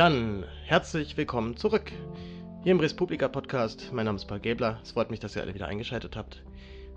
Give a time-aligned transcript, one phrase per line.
[0.00, 1.92] Dann herzlich willkommen zurück
[2.62, 3.90] hier im Respublika Podcast.
[3.92, 4.80] Mein Name ist Paul Gäbler.
[4.82, 6.42] Es freut mich, dass ihr alle wieder eingeschaltet habt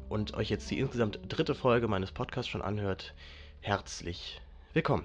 [0.07, 3.13] und euch jetzt die insgesamt dritte Folge meines Podcasts schon anhört.
[3.59, 4.39] Herzlich
[4.71, 5.03] willkommen.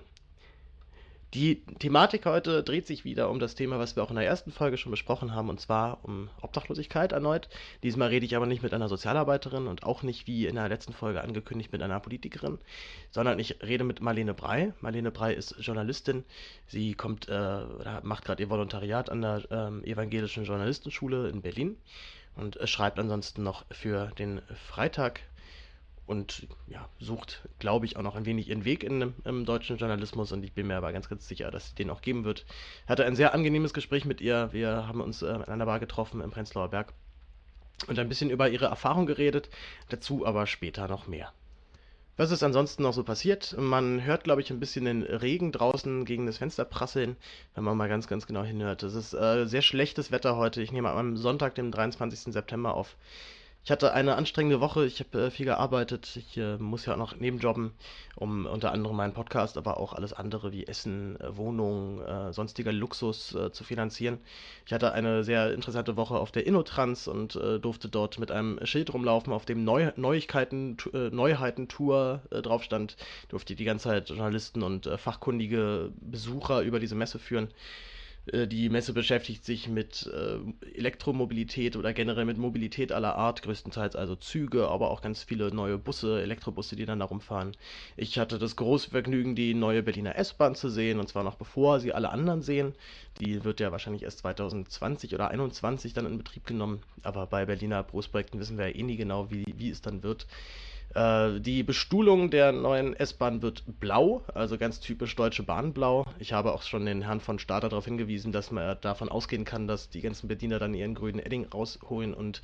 [1.34, 4.50] Die Thematik heute dreht sich wieder um das Thema, was wir auch in der ersten
[4.50, 7.50] Folge schon besprochen haben, und zwar um Obdachlosigkeit erneut.
[7.82, 10.94] Diesmal rede ich aber nicht mit einer Sozialarbeiterin und auch nicht wie in der letzten
[10.94, 12.58] Folge angekündigt mit einer Politikerin,
[13.10, 14.72] sondern ich rede mit Marlene Brey.
[14.80, 16.24] Marlene Brey ist Journalistin.
[16.66, 17.60] Sie kommt, äh,
[18.02, 21.76] macht gerade ihr Volontariat an der äh, Evangelischen Journalistenschule in Berlin
[22.36, 24.40] und äh, schreibt ansonsten noch für den
[24.70, 25.20] Freitag
[26.09, 30.33] und ja, sucht, glaube ich, auch noch ein wenig ihren Weg in, im deutschen Journalismus
[30.33, 32.47] und ich bin mir aber ganz, ganz sicher, dass sie den auch geben wird.
[32.84, 34.48] Ich hatte ein sehr angenehmes Gespräch mit ihr.
[34.53, 36.95] Wir haben uns äh, in einer Bar getroffen im Prenzlauer Berg
[37.86, 39.51] und ein bisschen über ihre Erfahrung geredet,
[39.91, 41.33] dazu aber später noch mehr.
[42.17, 43.55] Was ist ansonsten noch so passiert?
[43.56, 47.17] Man hört, glaube ich, ein bisschen den Regen draußen gegen das Fenster prasseln,
[47.55, 48.83] wenn man mal ganz, ganz genau hinhört.
[48.83, 50.61] Es ist äh, sehr schlechtes Wetter heute.
[50.61, 52.33] Ich nehme am Sonntag, dem 23.
[52.33, 52.97] September auf.
[53.69, 56.96] Ich hatte eine anstrengende Woche, ich habe äh, viel gearbeitet, ich äh, muss ja auch
[56.96, 57.73] noch nebenjobben,
[58.17, 62.73] um unter anderem meinen Podcast, aber auch alles andere wie Essen, äh, Wohnung, äh, sonstiger
[62.73, 64.20] Luxus äh, zu finanzieren.
[64.64, 68.58] Ich hatte eine sehr interessante Woche auf der Innotrans und äh, durfte dort mit einem
[68.64, 72.96] Schild rumlaufen, auf dem Neu Neuigkeiten, Neuheiten-Tour drauf stand.
[73.29, 77.48] Durfte die ganze Zeit Journalisten und fachkundige Besucher über diese Messe führen.
[78.33, 80.39] Äh, die Messe beschäftigt sich mit äh,
[80.77, 85.78] Elektromobilität oder generell mit Mobilität aller Art, größtenteils also Züge, aber auch ganz viele neue
[85.78, 87.52] Busse, Elektrobusse, die dann da rumfahren.
[87.96, 91.80] Ich hatte das große Vergnügen, die neue Berliner S-Bahn zu sehen, und zwar noch bevor
[91.80, 92.74] sie alle anderen sehen.
[93.20, 97.83] Die wird ja wahrscheinlich erst 2020 oder 2021 dann in Betrieb genommen, aber bei Berliner
[97.83, 100.27] Großprojekten wissen wir ja eh nie genau, wie, wie es dann wird.
[100.94, 106.06] Äh, die Bestuhlung der neuen S-Bahn wird blau, also ganz typisch Deutsche Bahn blau.
[106.18, 109.66] Ich habe auch schon den Herrn von Starter darauf hingewiesen, dass man davon ausgehen kann,
[109.66, 112.42] dass die ganzen Bediener dann ihren grünen Edding rausholen und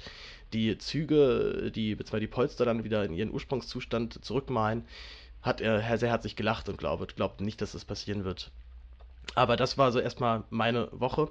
[0.53, 4.85] die Züge, die, beziehungsweise die Polster dann wieder in ihren Ursprungszustand zurückmalen.
[5.43, 8.51] Hat er sehr herzlich gelacht und glaubt, glaubt nicht, dass das passieren wird.
[9.35, 11.31] Aber das war so erstmal meine Woche.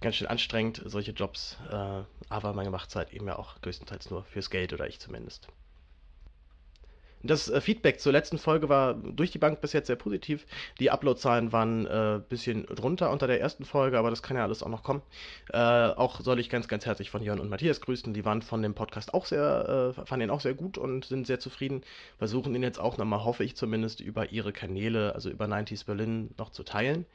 [0.00, 1.56] Ganz schön anstrengend, solche Jobs.
[1.70, 5.48] Äh, aber man macht es eben ja auch größtenteils nur fürs Geld oder ich zumindest.
[7.24, 10.46] Das äh, Feedback zur letzten Folge war durch die Bank bis jetzt sehr positiv.
[10.78, 14.42] Die Uploadzahlen waren ein äh, bisschen drunter unter der ersten Folge, aber das kann ja
[14.42, 15.00] alles auch noch kommen.
[15.50, 18.12] Äh, auch soll ich ganz, ganz herzlich von Jörn und Matthias grüßen.
[18.12, 21.26] Die waren von dem Podcast auch sehr, äh, fanden ihn auch sehr gut und sind
[21.26, 21.82] sehr zufrieden.
[22.18, 26.30] Versuchen ihn jetzt auch nochmal, hoffe ich zumindest, über ihre Kanäle, also über 90s Berlin,
[26.36, 27.06] noch zu teilen.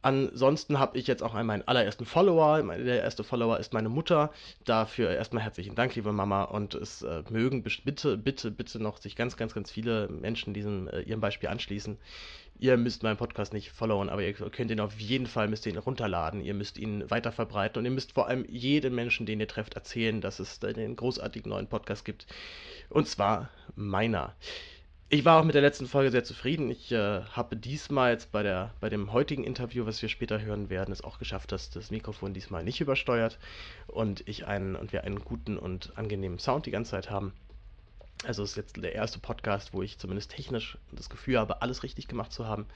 [0.00, 2.62] Ansonsten habe ich jetzt auch meinen allerersten Follower.
[2.62, 4.30] Der erste Follower ist meine Mutter.
[4.64, 6.44] Dafür erstmal herzlichen Dank, liebe Mama.
[6.44, 10.88] Und es äh, mögen bitte, bitte, bitte noch sich ganz, ganz, ganz viele Menschen diesem
[10.88, 11.98] äh, ihrem Beispiel anschließen.
[12.60, 15.78] Ihr müsst meinen Podcast nicht followen, aber ihr könnt ihn auf jeden Fall, müsst ihn
[15.78, 16.40] runterladen.
[16.40, 19.74] Ihr müsst ihn weiter verbreiten und ihr müsst vor allem jedem Menschen, den ihr trefft,
[19.74, 22.26] erzählen, dass es einen großartigen neuen Podcast gibt.
[22.88, 24.34] Und zwar meiner.
[25.10, 26.70] Ich war auch mit der letzten Folge sehr zufrieden.
[26.70, 30.68] Ich äh, habe diesmal jetzt bei, der, bei dem heutigen Interview, was wir später hören
[30.68, 33.38] werden, es auch geschafft, dass das Mikrofon diesmal nicht übersteuert
[33.86, 37.32] und ich einen und wir einen guten und angenehmen Sound die ganze Zeit haben.
[38.26, 41.82] Also es ist jetzt der erste Podcast, wo ich zumindest technisch das Gefühl habe, alles
[41.82, 42.66] richtig gemacht zu haben.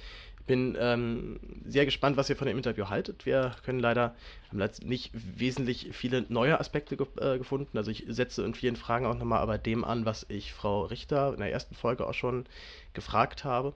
[0.46, 3.26] Bin ähm, sehr gespannt, was ihr von dem Interview haltet.
[3.26, 4.14] Wir können leider
[4.50, 7.78] haben nicht wesentlich viele neue Aspekte ge äh, gefunden.
[7.78, 11.32] Also ich setze in vielen Fragen auch nochmal aber dem an, was ich Frau Richter
[11.32, 12.44] in der ersten Folge auch schon
[12.92, 13.74] gefragt habe.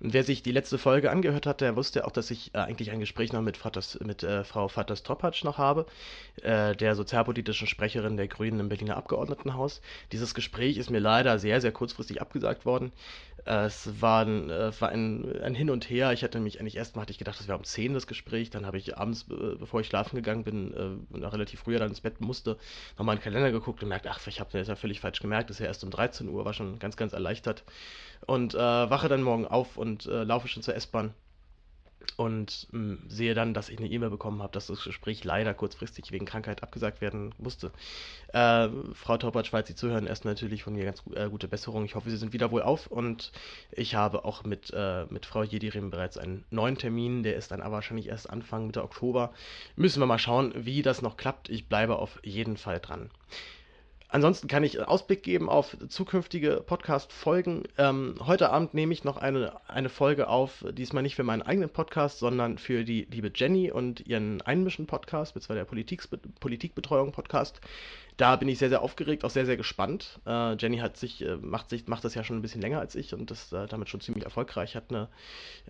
[0.00, 2.90] Und wer sich die letzte Folge angehört hat, der wusste auch, dass ich äh, eigentlich
[2.90, 5.86] ein Gespräch noch mit, Vaters, mit äh, Frau Vaters Topatsch noch habe,
[6.42, 9.80] äh, der sozialpolitischen Sprecherin der Grünen im Berliner Abgeordnetenhaus.
[10.12, 12.92] Dieses Gespräch ist mir leider sehr, sehr kurzfristig abgesagt worden.
[13.44, 16.12] Äh, es war, ein, äh, war ein, ein, Hin und Her.
[16.12, 18.50] Ich hatte mich eigentlich erstmal hatte ich gedacht, das wäre um 10 das Gespräch.
[18.50, 20.74] Dann habe ich abends, bevor ich schlafen gegangen bin,
[21.12, 22.58] äh, relativ früher dann ins Bett musste,
[22.98, 25.50] nochmal in den Kalender geguckt und merkt, ach, ich habe das ja völlig falsch gemerkt.
[25.50, 27.64] Das ist ja erst um 13 Uhr, war schon ganz, ganz erleichtert.
[28.26, 31.14] Und äh, wache dann morgen auf und äh, laufe schon zur S-Bahn
[32.16, 35.54] und mh, hm, sehe dann, dass ich eine E-Mail bekommen habe, dass das Gespräch leider
[35.54, 37.70] kurzfristig wegen Krankheit abgesagt werden musste.
[38.32, 41.84] Äh, Frau Taubert, falls Sie zuhören, erst natürlich von mir ganz äh, gute Besserung.
[41.84, 43.32] Ich hoffe, Sie sind wieder wohl auf und
[43.70, 47.62] ich habe auch mit, äh, mit Frau Jedirim bereits einen neuen Termin, der ist dann
[47.62, 49.32] aber wahrscheinlich erst Anfang Mitte Oktober.
[49.76, 51.48] Müssen wir mal schauen, wie das noch klappt.
[51.48, 53.10] Ich bleibe auf jeden Fall dran.
[54.10, 57.64] Ansonsten kann ich Ausblick geben auf zukünftige Podcast-Folgen.
[57.76, 61.68] Ähm, heute Abend nehme ich noch eine, eine Folge auf, diesmal nicht für meinen eigenen
[61.68, 67.60] Podcast, sondern für die liebe Jenny und ihren Einmischen-Podcast, beziehungsweise der Politikbetreuung-Podcast.
[68.18, 70.18] Da bin ich sehr, sehr aufgeregt, auch sehr, sehr gespannt.
[70.26, 72.96] Äh, Jenny hat sich, äh, macht sich, macht das ja schon ein bisschen länger als
[72.96, 75.08] ich und ist äh, damit schon ziemlich erfolgreich, hat eine,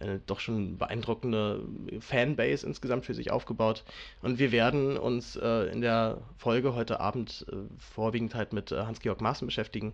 [0.00, 1.62] eine doch schon beeindruckende
[2.00, 3.84] Fanbase insgesamt für sich aufgebaut.
[4.22, 8.76] Und wir werden uns äh, in der Folge heute Abend äh, vorwiegend halt mit äh,
[8.76, 9.92] Hans-Georg Maaßen beschäftigen,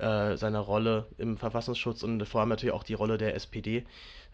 [0.00, 3.84] seiner Rolle im Verfassungsschutz und vor allem natürlich auch die Rolle der SPD.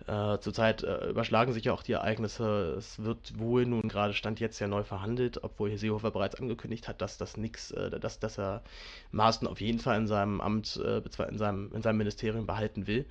[0.06, 2.74] Äh, zurzeit äh, überschlagen sich ja auch die Ereignisse.
[2.78, 6.86] Es wird wohl nun gerade Stand jetzt ja neu verhandelt, obwohl Herr Seehofer bereits angekündigt
[6.86, 8.62] hat, dass das nichts, äh, dass, dass er
[9.10, 10.98] Maaßen auf jeden Fall in seinem Amt, äh,
[11.28, 13.06] in, seinem, in seinem Ministerium behalten will.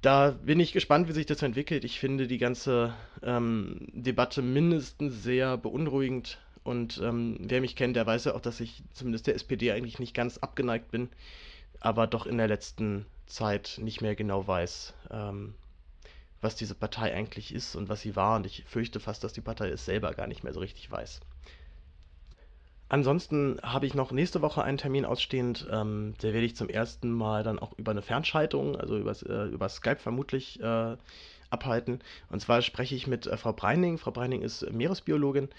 [0.00, 1.84] Da bin ich gespannt, wie sich das entwickelt.
[1.84, 6.38] Ich finde die ganze ähm, Debatte mindestens sehr beunruhigend.
[6.62, 9.98] Und ähm, wer mich kennt, der weiß ja auch, dass ich zumindest der SPD eigentlich
[9.98, 11.08] nicht ganz abgeneigt bin,
[11.80, 15.54] aber doch in der letzten Zeit nicht mehr genau weiß, ähm,
[16.40, 18.36] was diese Partei eigentlich ist und was sie war.
[18.36, 21.20] Und ich fürchte fast, dass die Partei es selber gar nicht mehr so richtig weiß.
[22.88, 25.66] Ansonsten habe ich noch nächste Woche einen Termin ausstehend.
[25.70, 29.44] Ähm, der werde ich zum ersten Mal dann auch über eine Fernschaltung, also übers, äh,
[29.44, 30.96] über Skype vermutlich, äh,
[31.50, 32.00] abhalten.
[32.30, 33.96] Und zwar spreche ich mit äh, Frau Breining.
[33.96, 35.50] Frau Breining ist Meeresbiologin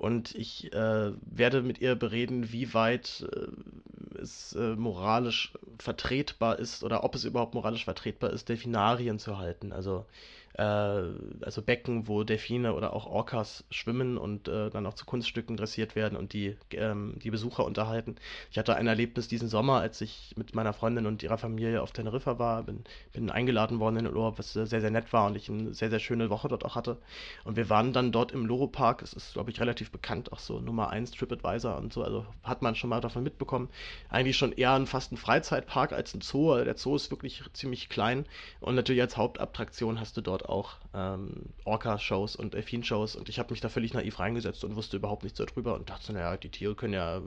[0.00, 6.82] und ich äh, werde mit ihr bereden, wie weit äh, es äh, moralisch vertretbar ist
[6.82, 9.72] oder ob es überhaupt moralisch vertretbar ist, Delfinarien zu halten.
[9.72, 10.06] Also
[10.54, 15.56] äh, also Becken, wo Delfine oder auch Orcas schwimmen und äh, dann auch zu Kunststücken
[15.56, 18.16] dressiert werden und die, ähm, die Besucher unterhalten.
[18.50, 21.92] Ich hatte ein Erlebnis diesen Sommer, als ich mit meiner Freundin und ihrer Familie auf
[21.92, 25.36] Teneriffa war, bin, bin eingeladen worden in den Urlaub, was sehr, sehr nett war und
[25.36, 26.98] ich eine sehr, sehr schöne Woche dort auch hatte.
[27.44, 30.38] Und wir waren dann dort im Loro Park, es ist, glaube ich, relativ bekannt, auch
[30.38, 33.68] so Nummer 1 TripAdvisor und so, also hat man schon mal davon mitbekommen.
[34.08, 37.42] Eigentlich schon eher ein, fast ein Freizeitpark als ein Zoo, also der Zoo ist wirklich
[37.52, 38.26] ziemlich klein
[38.60, 41.30] und natürlich als Hauptattraktion hast du dort dort auch ähm,
[41.64, 45.38] Orca-Shows und Delfin-Shows und ich habe mich da völlig naiv reingesetzt und wusste überhaupt nichts
[45.38, 47.20] darüber und dachte, naja, die Tiere können ja,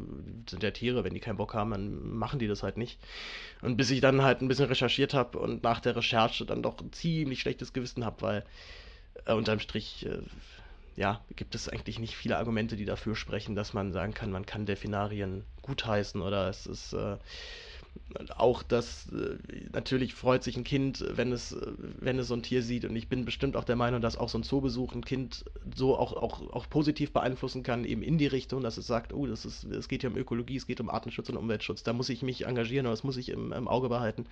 [0.49, 2.99] sind ja Tiere, wenn die keinen Bock haben, dann machen die das halt nicht.
[3.61, 6.79] Und bis ich dann halt ein bisschen recherchiert habe und nach der Recherche dann doch
[6.79, 8.45] ein ziemlich schlechtes Gewissen habe, weil
[9.25, 10.19] äh, unterm Strich, äh,
[10.95, 14.45] ja, gibt es eigentlich nicht viele Argumente, die dafür sprechen, dass man sagen kann, man
[14.45, 17.17] kann Delfinarien gutheißen oder es ist äh,
[18.35, 19.37] auch das, äh,
[19.71, 22.85] natürlich freut sich ein Kind, wenn es, wenn es so ein Tier sieht.
[22.85, 25.45] Und ich bin bestimmt auch der Meinung, dass auch so ein Zoobesuch ein Kind
[25.75, 29.25] so auch, auch, auch positiv beeinflussen kann, eben in die Richtung, dass es sagt, oh,
[29.25, 31.83] das ist, es geht ja um Ökologie, es geht um Artenschutz und Umweltschutz.
[31.83, 34.25] Da muss ich mich engagieren oder das muss ich im, im Auge behalten.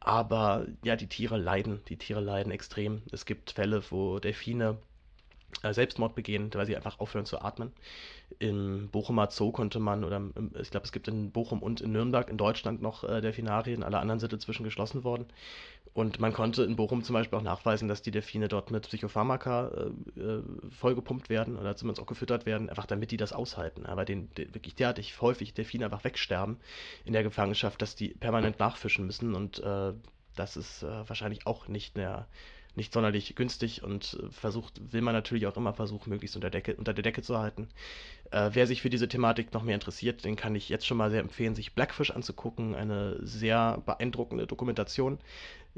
[0.00, 3.02] Aber ja, die Tiere leiden, die Tiere leiden extrem.
[3.12, 4.78] Es gibt Fälle, wo Delfine
[5.62, 7.72] äh, Selbstmord begehen, weil sie einfach aufhören zu atmen.
[8.38, 10.20] Im Bochumer Zoo konnte man, oder
[10.60, 13.98] ich glaube, es gibt in Bochum und in Nürnberg in Deutschland noch äh, Delfinarien, alle
[13.98, 15.26] anderen sind inzwischen geschlossen worden.
[15.94, 19.68] Und man konnte in Bochum zum Beispiel auch nachweisen, dass die Delfine dort mit Psychopharmaka
[19.68, 23.86] äh, äh, vollgepumpt werden oder zumindest auch gefüttert werden, einfach damit die das aushalten.
[23.86, 26.58] Aber den, den, wirklich derartig häufig Delfine einfach wegsterben
[27.06, 29.94] in der Gefangenschaft, dass die permanent nachfischen müssen und äh,
[30.34, 32.28] das ist äh, wahrscheinlich auch nicht mehr
[32.76, 36.76] nicht sonderlich günstig und äh, versucht, will man natürlich auch immer versuchen, möglichst unter, Decke,
[36.76, 37.68] unter der Decke zu halten.
[38.30, 41.10] Äh, wer sich für diese Thematik noch mehr interessiert, den kann ich jetzt schon mal
[41.10, 42.74] sehr empfehlen, sich Blackfish anzugucken.
[42.74, 45.18] Eine sehr beeindruckende Dokumentation.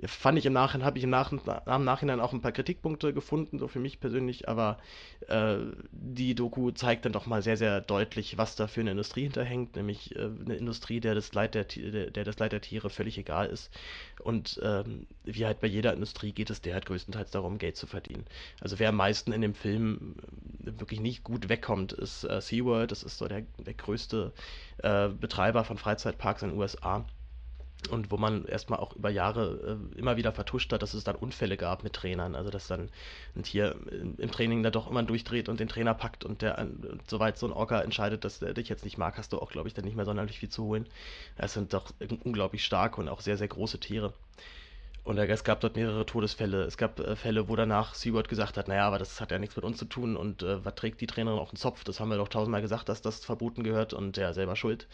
[0.06, 3.66] Fand ich im Nachhinein, habe ich im, Nach Nachhinein auch ein paar Kritikpunkte gefunden, so
[3.66, 4.78] für mich persönlich, aber
[5.26, 5.56] äh,
[5.90, 9.74] die Doku zeigt dann doch mal sehr, sehr deutlich, was da für eine Industrie hinterhängt,
[9.74, 13.48] nämlich äh, eine Industrie, der das, Leid der, der das Leid der Tiere völlig egal
[13.48, 13.70] ist.
[14.22, 17.88] Und ähm, wie halt bei jeder Industrie geht es der halt größtenteils darum, Geld zu
[17.88, 18.24] verdienen.
[18.60, 20.14] Also wer am meisten in dem Film
[20.60, 24.32] wirklich nicht gut wegkommt, ist äh, SeaWorld, das ist so der, der größte
[24.78, 27.04] äh, Betreiber von Freizeitparks in den USA
[27.90, 31.14] und wo man erstmal auch über Jahre äh, immer wieder vertuscht hat, dass es dann
[31.14, 32.34] Unfälle gab mit Trainern.
[32.34, 32.90] Also dass dann
[33.36, 37.08] ein Tier im, Training dann doch immer durchdreht und den Trainer packt und der und
[37.08, 39.68] soweit so ein Orca entscheidet, dass er dich jetzt nicht mag, hast du auch, glaube
[39.68, 40.86] ich, dann nicht mehr sonderlich viel zu holen.
[41.36, 41.92] Es sind doch
[42.24, 44.12] unglaublich starke und auch sehr, sehr große Tiere.
[45.08, 46.64] Und es gab dort mehrere Todesfälle.
[46.64, 49.56] Es gab äh, Fälle, wo danach Seaward gesagt hat, naja, aber das hat ja nichts
[49.56, 51.82] mit uns zu tun und äh, was trägt die Trainerin auf den Zopf?
[51.82, 54.86] Das haben wir doch tausendmal gesagt, dass das verboten gehört und der selber schuld.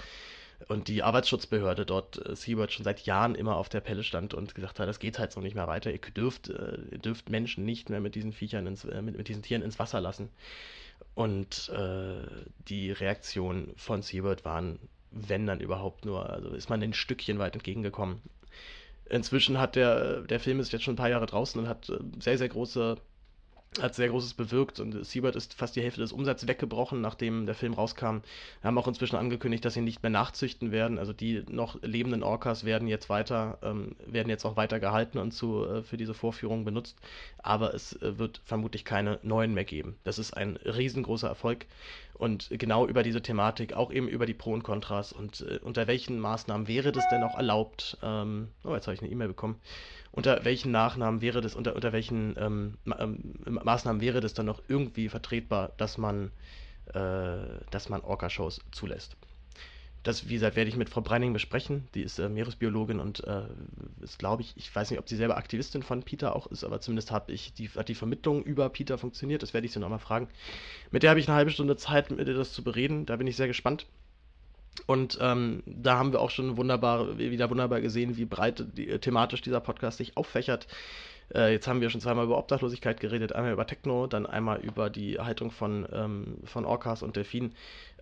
[0.68, 4.54] Und die Arbeitsschutzbehörde dort, äh, Seaward, schon seit Jahren immer auf der Pelle stand und
[4.54, 5.90] gesagt hat, das geht halt so nicht mehr weiter.
[5.90, 9.26] Ihr dürft, äh, ihr dürft Menschen nicht mehr mit diesen Viechern, ins, äh, mit, mit
[9.26, 10.28] diesen Tieren ins Wasser lassen.
[11.16, 12.22] Und äh,
[12.68, 14.78] die Reaktionen von Seaward waren,
[15.10, 18.22] wenn dann überhaupt nur, also ist man ein Stückchen weit entgegengekommen.
[19.10, 22.38] Inzwischen hat der, der Film ist jetzt schon ein paar Jahre draußen und hat sehr,
[22.38, 22.96] sehr große
[23.80, 27.54] hat sehr Großes bewirkt und Siebert ist fast die Hälfte des Umsatzes weggebrochen, nachdem der
[27.54, 28.18] Film rauskam.
[28.60, 30.98] Wir haben auch inzwischen angekündigt, dass sie nicht mehr nachzüchten werden.
[30.98, 35.32] Also die noch lebenden Orcas werden jetzt weiter, ähm, werden jetzt auch weiter gehalten und
[35.32, 36.96] zu, äh, für diese Vorführung benutzt.
[37.38, 39.96] Aber es äh, wird vermutlich keine neuen mehr geben.
[40.04, 41.66] Das ist ein riesengroßer Erfolg.
[42.14, 45.86] Und genau über diese Thematik, auch eben über die Pro und Kontras und äh, unter
[45.86, 47.98] welchen Maßnahmen wäre das denn noch erlaubt?
[48.02, 49.60] Ähm, oh, jetzt habe ich eine E-Mail bekommen
[50.14, 54.62] unter welchen Nachnamen wäre das, unter, unter welchen ähm, ähm, Maßnahmen wäre das dann noch
[54.68, 56.30] irgendwie vertretbar, dass man,
[56.86, 57.40] äh,
[57.72, 59.16] dass man Orca-Shows zulässt.
[60.04, 61.88] Das, wie gesagt, werde ich mit Frau Breining besprechen.
[61.94, 63.42] Die ist äh, Meeresbiologin und äh,
[64.02, 66.80] ist, glaube ich, ich weiß nicht, ob sie selber Aktivistin von Peter auch ist, aber
[66.80, 69.42] zumindest habe ich die, hat die Vermittlung über Peter funktioniert.
[69.42, 70.28] Das werde ich sie nochmal fragen.
[70.90, 73.06] Mit der habe ich eine halbe Stunde Zeit, mit ihr das zu bereden.
[73.06, 73.86] Da bin ich sehr gespannt.
[74.86, 78.98] Und ähm, da haben wir auch schon wunderbar, wieder wunderbar gesehen, wie breit die, äh,
[78.98, 80.66] thematisch dieser Podcast sich auffächert.
[81.32, 84.90] Äh, jetzt haben wir schon zweimal über Obdachlosigkeit geredet, einmal über Techno, dann einmal über
[84.90, 87.54] die Haltung von, ähm, von Orcas und Delfinen.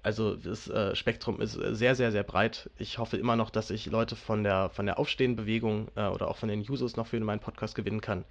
[0.02, 2.70] Also das äh, Spektrum ist sehr, sehr, sehr breit.
[2.76, 6.36] Ich hoffe immer noch, dass ich Leute von der, von der Aufstehen-Bewegung äh, oder auch
[6.36, 8.24] von den Users noch für meinen Podcast gewinnen kann,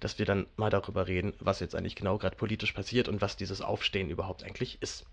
[0.00, 3.36] dass wir dann mal darüber reden, was jetzt eigentlich genau gerade politisch passiert und was
[3.36, 5.06] dieses Aufstehen überhaupt eigentlich ist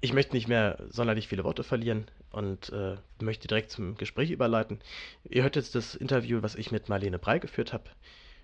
[0.00, 4.80] ich möchte nicht mehr sonderlich viele Worte verlieren und äh, möchte direkt zum Gespräch überleiten.
[5.28, 7.84] Ihr hört jetzt das Interview, was ich mit Marlene Brei geführt habe,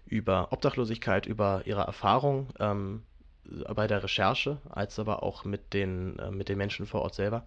[0.07, 3.03] über Obdachlosigkeit, über ihre Erfahrung ähm,
[3.45, 7.45] bei der Recherche, als aber auch mit den, äh, mit den Menschen vor Ort selber.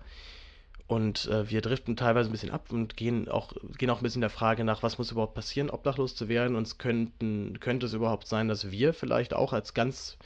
[0.88, 4.22] Und äh, wir driften teilweise ein bisschen ab und gehen auch, gehen auch ein bisschen
[4.22, 6.56] der Frage nach, was muss überhaupt passieren, obdachlos zu werden.
[6.56, 10.18] Und könnten, könnte es überhaupt sein, dass wir vielleicht auch als ganz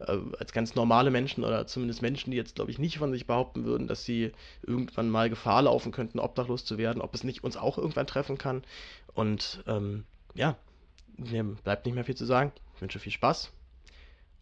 [0.00, 3.26] äh, als ganz normale Menschen oder zumindest Menschen, die jetzt, glaube ich, nicht von sich
[3.26, 7.44] behaupten würden, dass sie irgendwann mal Gefahr laufen könnten, obdachlos zu werden, ob es nicht
[7.44, 8.62] uns auch irgendwann treffen kann.
[9.14, 10.04] Und ähm,
[10.34, 10.56] ja,
[11.16, 12.52] mir bleibt nicht mehr viel zu sagen.
[12.74, 13.52] Ich wünsche viel Spaß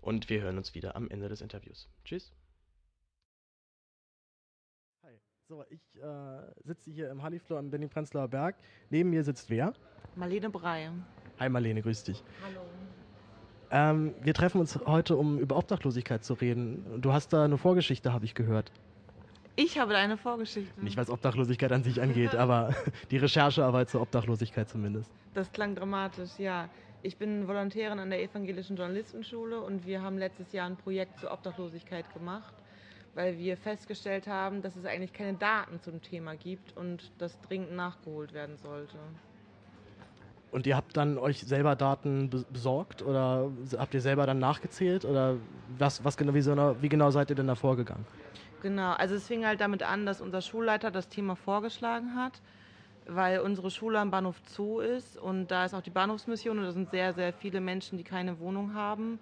[0.00, 1.88] und wir hören uns wieder am Ende des Interviews.
[2.04, 2.32] Tschüss.
[5.02, 8.56] Hi, so, ich äh, sitze hier im Hallifloor am Berlin-Prenzlauer Berg.
[8.90, 9.74] Neben mir sitzt wer?
[10.14, 10.90] Marlene Brei.
[11.38, 12.22] Hi Marlene, grüß dich.
[12.42, 12.67] Hallo.
[13.70, 17.00] Ähm, wir treffen uns heute, um über Obdachlosigkeit zu reden.
[17.00, 18.72] Du hast da eine Vorgeschichte, habe ich gehört.
[19.56, 20.80] Ich habe da eine Vorgeschichte.
[20.80, 22.74] Nicht, was Obdachlosigkeit an sich angeht, aber
[23.10, 25.10] die Recherchearbeit zur Obdachlosigkeit zumindest.
[25.34, 26.68] Das klang dramatisch, ja.
[27.02, 31.32] Ich bin Volontärin an der Evangelischen Journalistenschule und wir haben letztes Jahr ein Projekt zur
[31.32, 32.54] Obdachlosigkeit gemacht,
[33.14, 37.72] weil wir festgestellt haben, dass es eigentlich keine Daten zum Thema gibt und das dringend
[37.72, 38.98] nachgeholt werden sollte.
[40.50, 45.36] Und ihr habt dann euch selber Daten besorgt oder habt ihr selber dann nachgezählt oder
[45.78, 48.06] was, was genau, wie, so, wie genau seid ihr denn da vorgegangen?
[48.62, 52.40] Genau, also es fing halt damit an, dass unser Schulleiter das Thema vorgeschlagen hat,
[53.06, 56.72] weil unsere Schule am Bahnhof Zoo ist und da ist auch die Bahnhofsmission und da
[56.72, 59.18] sind sehr, sehr viele Menschen, die keine Wohnung haben.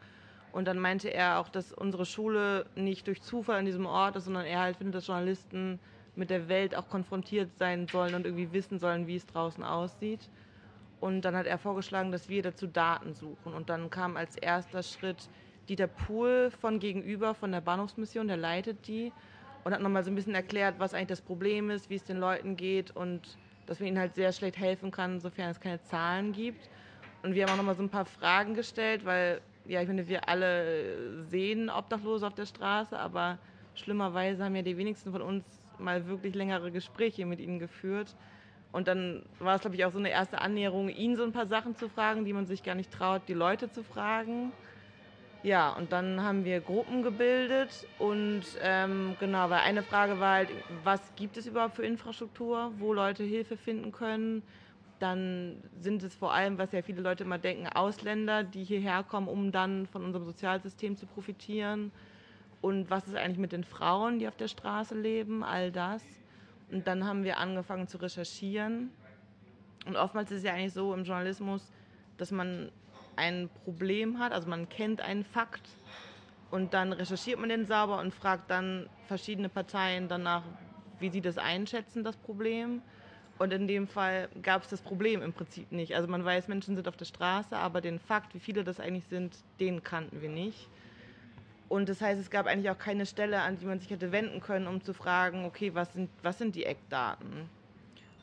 [0.52, 4.25] Und dann meinte er auch, dass unsere Schule nicht durch Zufall an diesem Ort ist,
[4.25, 5.80] sondern er halt findet, dass Journalisten
[6.14, 10.30] mit der Welt auch konfrontiert sein sollen und irgendwie wissen sollen, wie es draußen aussieht.
[11.00, 13.53] Und dann hat er vorgeschlagen, dass wir dazu Daten suchen.
[13.55, 15.29] Und dann kam als erster Schritt
[15.69, 19.12] Dieter Pohl von Gegenüber, von der Bahnhofsmission, der leitet die
[19.65, 22.19] und hat nochmal so ein bisschen erklärt, was eigentlich das Problem ist, wie es den
[22.19, 23.37] Leuten geht und
[23.67, 26.71] dass man ihnen halt sehr schlecht helfen kann, sofern es keine Zahlen gibt.
[27.25, 30.29] Und wir haben auch nochmal so ein paar Fragen gestellt, weil, ja, ich finde, wir
[30.29, 33.38] alle sehen Obdachlose auf der Straße, aber
[33.75, 35.45] schlimmerweise haben ja die wenigsten von uns
[35.79, 38.15] mal wirklich längere Gespräche mit ihnen geführt.
[38.76, 41.47] Und dann war es, glaube ich, auch so eine erste Annäherung, ihn so ein paar
[41.47, 44.52] Sachen zu fragen, die man sich gar nicht traut, die Leute zu fragen.
[45.42, 50.50] Ja, und dann haben wir Gruppen gebildet und ähm, genau, weil eine Frage war halt,
[50.85, 54.42] was gibt es überhaupt für Infrastruktur, wo Leute Hilfe finden können.
[54.99, 59.28] Dann sind es vor allem, was ja viele Leute immer denken, Ausländer, die hierher kommen,
[59.28, 61.92] um dann von unserem Sozialsystem zu profitieren.
[62.61, 66.02] Und was ist eigentlich mit den Frauen, die auf der Straße leben, all das.
[66.71, 68.91] Und dann haben wir angefangen zu recherchieren.
[69.87, 71.73] Und oftmals ist es ja eigentlich so im Journalismus,
[72.17, 72.71] dass man
[73.15, 75.63] ein Problem hat, also man kennt einen Fakt
[76.51, 80.43] und dann recherchiert man den sauber und fragt dann verschiedene Parteien danach,
[81.01, 82.83] wie sie das einschätzen, das Problem.
[83.39, 85.95] Und in dem Fall gab es das Problem im Prinzip nicht.
[85.95, 89.05] Also man weiß, Menschen sind auf der Straße, aber den Fakt, wie viele das eigentlich
[89.07, 90.69] sind, den kannten wir nicht.
[91.69, 94.41] Und das heißt, es gab eigentlich auch keine Stelle, an die man sich hätte wenden
[94.41, 97.49] können, um zu fragen, okay, was sind, was sind die Eckdaten?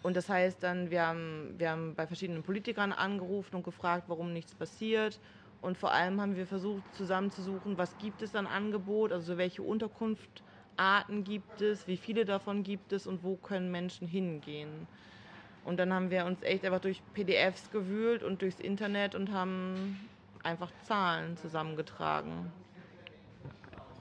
[0.02, 4.34] Und das heißt dann, wir haben, wir haben bei verschiedenen Politikern angerufen und gefragt, warum
[4.34, 5.20] nichts passiert.
[5.62, 11.24] Und vor allem haben wir versucht zusammenzusuchen, was gibt es an Angebot, also welche Unterkunftarten
[11.24, 14.88] gibt es, wie viele davon gibt es und wo können Menschen hingehen.
[15.64, 20.10] Und dann haben wir uns echt einfach durch PDFs gewühlt und durchs Internet und haben
[20.44, 22.52] einfach Zahlen zusammengetragen.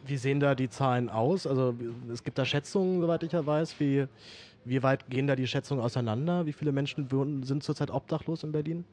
[0.05, 1.47] Wie sehen da die Zahlen aus?
[1.47, 1.75] Also
[2.13, 3.79] es gibt da Schätzungen, soweit ich ja weiß.
[3.79, 4.07] Wie,
[4.65, 6.47] wie weit gehen da die Schätzungen auseinander?
[6.47, 7.09] Wie viele Menschen
[7.45, 8.85] sind zurzeit obdachlos in Berlin?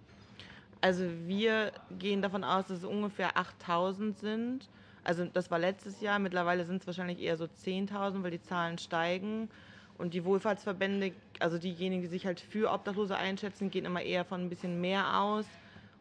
[0.82, 4.70] Also wir gehen davon aus, dass es ungefähr 8000 sind.
[5.04, 8.78] Also das war letztes Jahr, mittlerweile sind es wahrscheinlich eher so 10.000, weil die Zahlen
[8.78, 9.50] steigen.
[9.98, 14.42] Und die Wohlfahrtsverbände, also diejenigen, die sich halt für Obdachlose einschätzen, gehen immer eher von
[14.42, 15.46] ein bisschen mehr aus.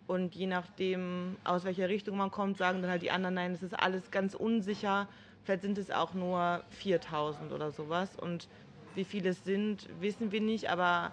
[0.09, 3.63] Und je nachdem, aus welcher Richtung man kommt, sagen dann halt die anderen, nein, das
[3.63, 5.07] ist alles ganz unsicher.
[5.45, 8.17] Vielleicht sind es auch nur 4000 oder sowas.
[8.17, 8.49] Und
[8.95, 11.13] wie viele es sind, wissen wir nicht, aber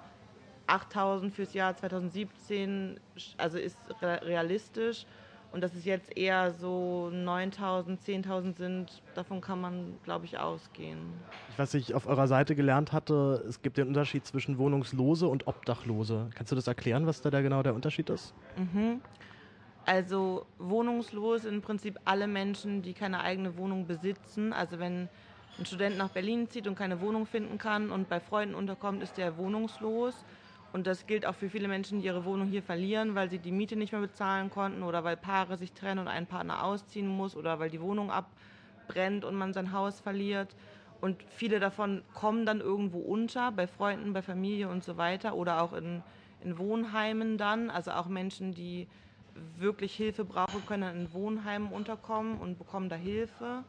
[0.68, 2.98] 8000 fürs Jahr 2017,
[3.38, 5.06] also ist realistisch.
[5.56, 11.14] Und dass es jetzt eher so 9000, 10.000 sind, davon kann man, glaube ich, ausgehen.
[11.56, 16.30] Was ich auf eurer Seite gelernt hatte, es gibt den Unterschied zwischen Wohnungslose und Obdachlose.
[16.36, 18.34] Kannst du das erklären, was da genau der Unterschied ist?
[18.58, 19.00] Mhm.
[19.86, 24.52] Also wohnungslos sind im Prinzip alle Menschen, die keine eigene Wohnung besitzen.
[24.52, 25.08] Also wenn
[25.58, 29.18] ein Student nach Berlin zieht und keine Wohnung finden kann und bei Freunden unterkommt, ist
[29.18, 30.16] der wohnungslos.
[30.76, 33.54] Und das gilt auch für viele Menschen, die ihre Wohnung hier verlieren, weil sie die
[33.54, 37.38] Miete nicht mehr bezahlen konnten oder weil Paare sich trennen und ein Partner ausziehen muss
[37.38, 40.54] oder weil die Wohnung abbrennt und man sein Haus verliert.
[41.00, 45.62] Und viele davon kommen dann irgendwo unter, bei Freunden, bei Familie und so weiter oder
[45.62, 46.04] auch in,
[46.44, 47.70] in Wohnheimen dann.
[47.70, 48.90] Also auch Menschen, die
[49.58, 53.64] wirklich Hilfe brauchen, können in Wohnheimen unterkommen und bekommen da Hilfe.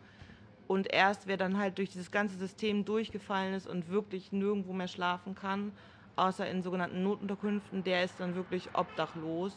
[0.66, 4.88] Und erst wer dann halt durch dieses ganze System durchgefallen ist und wirklich nirgendwo mehr
[4.88, 5.70] schlafen kann,
[6.16, 9.54] außer in sogenannten Notunterkünften, der ist dann wirklich obdachlos.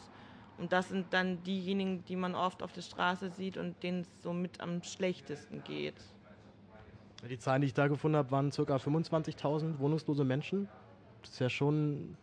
[0.58, 4.22] Und das sind dann diejenigen, die man oft auf der Straße sieht und denen es
[4.22, 5.94] so mit am schlechtesten geht.
[7.28, 8.62] Die Zahlen, die ich da gefunden habe, waren ca.
[8.62, 10.68] 25.000 wohnungslose Menschen.
[11.22, 12.16] Das ist ja schon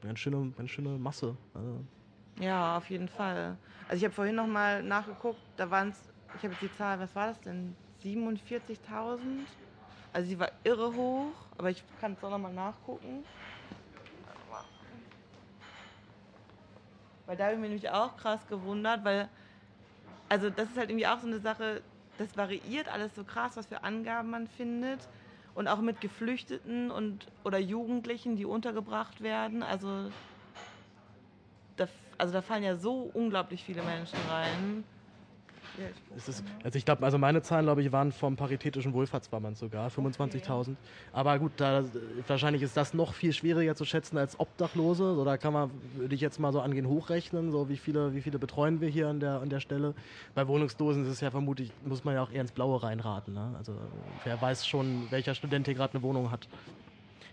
[0.00, 1.36] eine ganz schöne, ganz schöne Masse.
[1.54, 1.80] Also
[2.40, 3.56] ja, auf jeden Fall.
[3.88, 6.00] Also ich habe vorhin noch mal nachgeguckt, da waren es,
[6.36, 7.74] ich habe jetzt die Zahl, was war das denn?
[8.04, 9.18] 47.000?
[10.12, 13.24] Also sie war irre hoch, aber ich kann es auch noch mal nachgucken.
[17.28, 19.28] Weil da habe ich mich nämlich auch krass gewundert, weil,
[20.30, 21.82] also das ist halt irgendwie auch so eine Sache,
[22.16, 25.06] das variiert alles so krass, was für Angaben man findet.
[25.52, 29.62] Und auch mit Geflüchteten und oder Jugendlichen, die untergebracht werden.
[29.62, 30.10] Also
[31.76, 31.86] da,
[32.16, 34.84] also da fallen ja so unglaublich viele Menschen rein.
[36.16, 40.76] Ist, also ich glaube, also meine Zahlen, glaube ich, waren vom Paritätischen Wohlfahrtsverband sogar, 25.000.
[41.12, 41.84] Aber gut, da,
[42.26, 45.14] wahrscheinlich ist das noch viel schwieriger zu schätzen als Obdachlose.
[45.14, 48.20] So, da kann man, würde ich jetzt mal so angehen, hochrechnen, so wie viele, wie
[48.20, 49.94] viele betreuen wir hier an der, an der Stelle.
[50.34, 53.34] Bei Wohnungslosen ist es ja vermutlich, muss man ja auch eher ins Blaue reinraten.
[53.34, 53.54] Ne?
[53.56, 53.74] Also
[54.24, 56.48] wer weiß schon, welcher Student hier gerade eine Wohnung hat.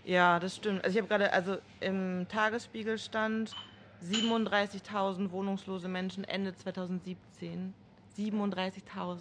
[0.04, 0.84] Ja, das stimmt.
[0.84, 3.56] Also ich habe gerade, also im Tagesspiegel stand
[4.04, 7.74] 37.000 wohnungslose Menschen Ende 2017.
[8.18, 9.20] 37.000.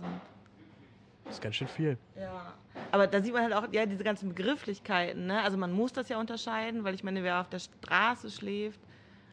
[1.24, 1.98] Das ist ganz schön viel.
[2.16, 2.52] Ja.
[2.92, 5.26] Aber da sieht man halt auch ja, diese ganzen Begrifflichkeiten.
[5.26, 5.42] Ne?
[5.42, 8.80] Also man muss das ja unterscheiden, weil ich meine, wer auf der Straße schläft,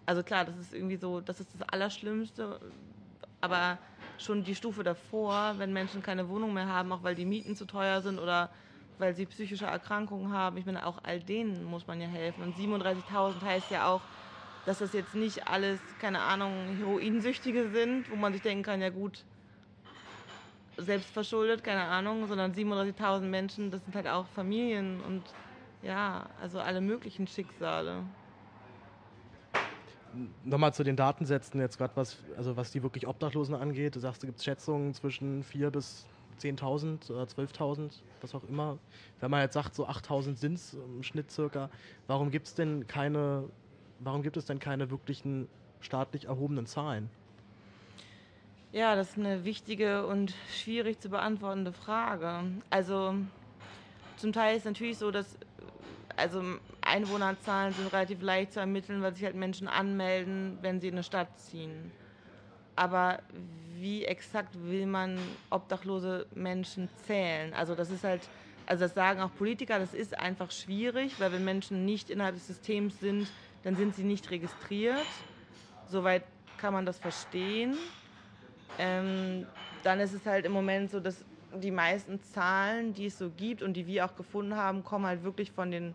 [0.06, 2.60] also klar, das ist irgendwie so, das ist das Allerschlimmste.
[3.42, 3.78] Aber
[4.18, 7.66] schon die Stufe davor, wenn Menschen keine Wohnung mehr haben, auch weil die Mieten zu
[7.66, 8.50] teuer sind oder
[8.98, 12.44] weil sie psychische Erkrankungen haben, ich meine, auch all denen muss man ja helfen.
[12.44, 14.02] Und 37.000 heißt ja auch,
[14.66, 18.90] dass das jetzt nicht alles, keine Ahnung, Heroinsüchtige sind, wo man sich denken kann, ja
[18.90, 19.26] gut,
[20.78, 25.36] selbstverschuldet, keine Ahnung, sondern 37.000 Menschen, das sind halt auch Familien und
[25.82, 28.10] ja, also alle möglichen Schicksale.
[30.44, 33.96] Nochmal zu den Datensätzen jetzt gerade, was, also was die wirklich Obdachlosen angeht.
[33.96, 38.82] Du sagst, da gibt es Schätzungen zwischen 4.000 bis 10.000 oder 12.000, was auch immer.
[39.20, 41.70] Wenn man jetzt sagt, so 8.000 sind es im Schnitt circa,
[42.08, 43.54] warum gibt es denn keine,
[44.00, 47.12] warum gibt es denn keine wirklichen staatlich erhobenen Zahlen?
[48.72, 52.62] Ja, das ist eine wichtige und schwierig zu beantwortende Frage.
[52.70, 53.16] Also
[54.18, 55.38] zum Teil ist es natürlich so, dass
[56.18, 56.44] also
[56.82, 61.04] Einwohnerzahlen sind relativ leicht zu ermitteln, weil sich halt Menschen anmelden, wenn sie in eine
[61.04, 61.94] Stadt ziehen.
[62.76, 67.54] Aber wie exakt will man obdachlose Menschen zählen?
[67.54, 68.30] Also das ist halt,
[68.66, 72.48] also das sagen auch Politiker, das ist einfach schwierig, weil wenn Menschen nicht innerhalb des
[72.48, 75.26] Systems sind, dann sind sie nicht registriert.
[75.86, 76.26] Soweit
[76.58, 77.80] kann man das verstehen.
[78.80, 79.46] Ähm,
[79.84, 83.62] dann ist es halt im Moment so, dass die meisten Zahlen, die es so gibt
[83.62, 85.94] und die wir auch gefunden haben, kommen halt wirklich von den,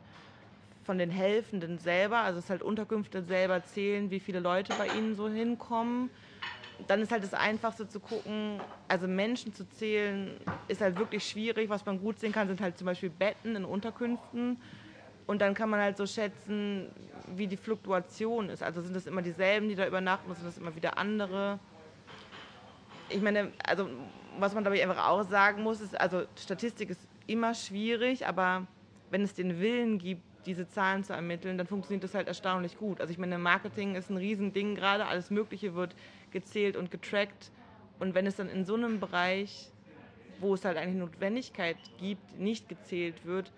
[0.84, 2.18] von den Helfenden selber.
[2.18, 6.10] Also es ist halt Unterkünfte selber zählen, wie viele Leute bei ihnen so hinkommen.
[6.88, 10.30] Dann ist halt das Einfachste zu gucken, also Menschen zu zählen,
[10.68, 11.70] ist halt wirklich schwierig.
[11.70, 14.58] Was man gut sehen kann, sind halt zum Beispiel Betten in Unterkünften.
[15.26, 16.88] Und dann kann man halt so schätzen,
[17.34, 18.62] wie die Fluktuation ist.
[18.62, 21.58] Also sind das immer dieselben, die da übernachten, oder sind das immer wieder andere?
[23.08, 23.88] Ich meine, also
[24.38, 28.66] was man ich einfach auch sagen muss, ist, also Statistik ist immer schwierig, aber
[29.10, 33.00] wenn es den Willen gibt, diese Zahlen zu ermitteln, dann funktioniert das halt erstaunlich gut.
[33.00, 35.96] Also ich meine, Marketing ist ein Riesending gerade, alles Mögliche wird
[36.30, 37.50] gezählt und getrackt.
[37.98, 39.70] Und wenn es dann in so einem Bereich,
[40.38, 43.52] wo es halt eigentlich Notwendigkeit gibt, nicht gezählt wird,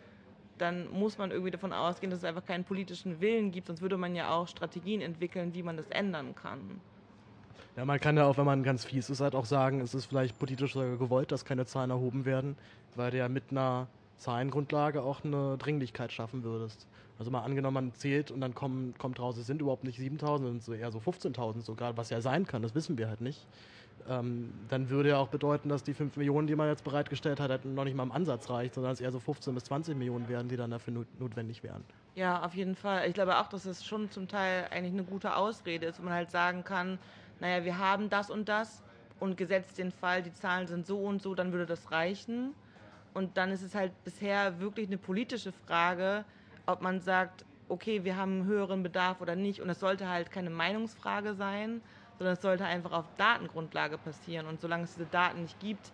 [0.56, 3.96] dann muss man irgendwie davon ausgehen, dass es einfach keinen politischen Willen gibt, sonst würde
[3.96, 6.80] man ja auch Strategien entwickeln, wie man das ändern kann.
[7.78, 10.06] Ja, man kann ja auch, wenn man ganz fies ist, halt auch sagen, es ist
[10.06, 12.56] vielleicht politisch gewollt, dass keine Zahlen erhoben werden,
[12.96, 13.86] weil der mit einer
[14.16, 16.88] Zahlengrundlage auch eine Dringlichkeit schaffen würdest.
[17.20, 20.48] Also mal angenommen, man zählt und dann kommen, kommt raus, es sind überhaupt nicht 7000,
[20.48, 23.46] sind so eher so 15.000 sogar, was ja sein kann, das wissen wir halt nicht.
[24.08, 27.50] Ähm, dann würde ja auch bedeuten, dass die 5 Millionen, die man jetzt bereitgestellt hat,
[27.50, 30.28] halt noch nicht mal im Ansatz reicht, sondern es eher so 15 bis 20 Millionen
[30.28, 31.84] wären, die dann dafür notwendig wären.
[32.16, 33.06] Ja, auf jeden Fall.
[33.06, 36.14] Ich glaube auch, dass es schon zum Teil eigentlich eine gute Ausrede ist, wo man
[36.14, 36.98] halt sagen kann,
[37.40, 38.82] naja, wir haben das und das
[39.20, 42.54] und gesetzt den Fall, die Zahlen sind so und so, dann würde das reichen.
[43.14, 46.24] Und dann ist es halt bisher wirklich eine politische Frage,
[46.66, 49.60] ob man sagt, okay, wir haben einen höheren Bedarf oder nicht.
[49.60, 51.80] Und es sollte halt keine Meinungsfrage sein,
[52.18, 54.46] sondern es sollte einfach auf Datengrundlage passieren.
[54.46, 55.92] Und solange es diese Daten nicht gibt,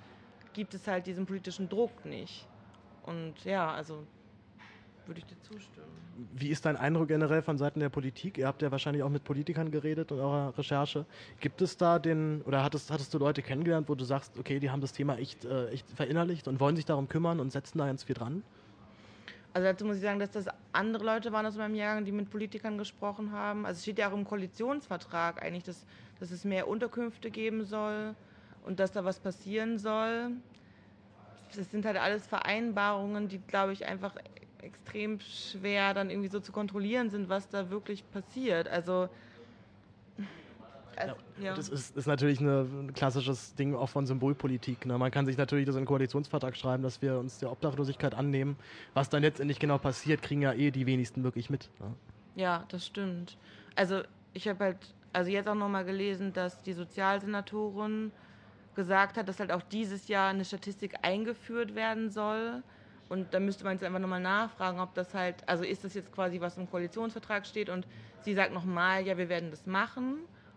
[0.52, 2.46] gibt es halt diesen politischen Druck nicht.
[3.02, 4.06] Und ja, also
[5.06, 5.86] würde ich dir zustimmen.
[6.34, 8.38] Wie ist dein Eindruck generell von Seiten der Politik?
[8.38, 11.06] Ihr habt ja wahrscheinlich auch mit Politikern geredet in eurer Recherche.
[11.40, 14.70] Gibt es da den, oder hattest, hattest du Leute kennengelernt, wo du sagst, okay, die
[14.70, 17.86] haben das Thema echt, äh, echt verinnerlicht und wollen sich darum kümmern und setzen da
[17.86, 18.42] ganz viel dran?
[19.54, 22.28] Also dazu muss ich sagen, dass das andere Leute waren aus meinem Jahrgang, die mit
[22.28, 23.64] Politikern gesprochen haben.
[23.64, 25.86] Also es steht ja auch im Koalitionsvertrag eigentlich, dass,
[26.18, 28.16] dass es mehr Unterkünfte geben soll
[28.64, 30.32] und dass da was passieren soll.
[31.54, 34.16] Das sind halt alles Vereinbarungen, die, glaube ich, einfach
[34.64, 38.68] extrem schwer dann irgendwie so zu kontrollieren sind, was da wirklich passiert.
[38.68, 39.08] Also
[40.96, 41.54] also, ja.
[41.54, 44.86] Das ist, ist natürlich ein klassisches Ding auch von Symbolpolitik.
[44.86, 44.96] Ne?
[44.96, 48.56] Man kann sich natürlich das in den Koalitionsvertrag schreiben, dass wir uns der Obdachlosigkeit annehmen.
[48.94, 51.68] Was dann letztendlich genau passiert, kriegen ja eh die wenigsten wirklich mit.
[51.80, 51.94] Ne?
[52.36, 53.36] Ja, das stimmt.
[53.74, 58.12] Also ich habe halt, also jetzt auch nochmal gelesen, dass die Sozialsenatorin
[58.74, 62.62] gesagt hat, dass halt auch dieses Jahr eine Statistik eingeführt werden soll
[63.14, 66.10] und da müsste man jetzt einfach nochmal nachfragen, ob das halt, also ist das jetzt
[66.10, 67.86] quasi, was im Koalitionsvertrag steht und
[68.22, 70.16] sie sagt nochmal, ja, wir werden das machen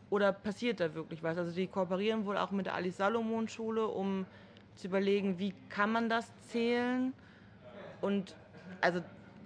[0.09, 1.37] oder passiert da wirklich was?
[1.37, 4.25] Also die kooperieren wohl auch mit der Alice Salomon Schule, um
[4.73, 7.13] zu überlegen, wie kann man das zählen
[8.01, 8.35] und
[8.81, 9.01] also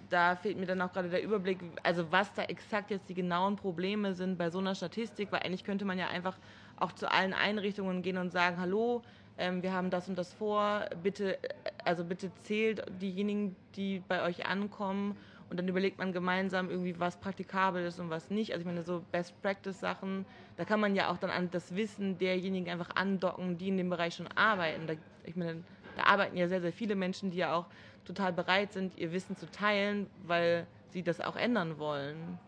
[0.08, 3.56] da fehlt mir dann auch gerade der Überblick, also was da exakt jetzt die genauen
[3.56, 6.38] Probleme sind bei so einer Statistik, weil eigentlich könnte man ja einfach
[6.76, 9.02] auch zu allen Einrichtungen gehen und sagen, hallo,
[9.38, 11.38] ähm, wir haben das und das vor, bitte,
[11.84, 15.16] also bitte zählt diejenigen, die bei euch ankommen
[15.52, 18.52] und dann überlegt man gemeinsam irgendwie, was praktikabel ist und was nicht.
[18.52, 20.24] Also ich meine, so Best-Practice-Sachen,
[20.56, 23.90] da kann man ja auch dann an das Wissen derjenigen einfach andocken, die in dem
[23.90, 24.86] Bereich schon arbeiten.
[24.86, 25.62] Da, ich meine,
[25.96, 27.66] da arbeiten ja sehr, sehr viele Menschen, die ja auch
[28.06, 32.38] total bereit sind, ihr Wissen zu teilen, weil sie das auch ändern wollen.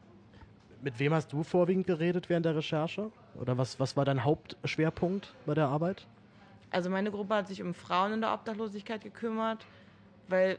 [0.80, 3.10] Mit wem hast du vorwiegend geredet während der Recherche?
[3.38, 6.06] Oder was, was war dein Hauptschwerpunkt bei der Arbeit?
[6.74, 9.64] Also meine Gruppe hat sich um Frauen in der Obdachlosigkeit gekümmert,
[10.26, 10.58] weil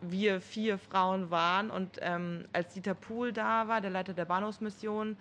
[0.00, 5.16] wir vier Frauen waren und ähm, als Dieter Pool da war, der Leiter der Bahnhofsmission,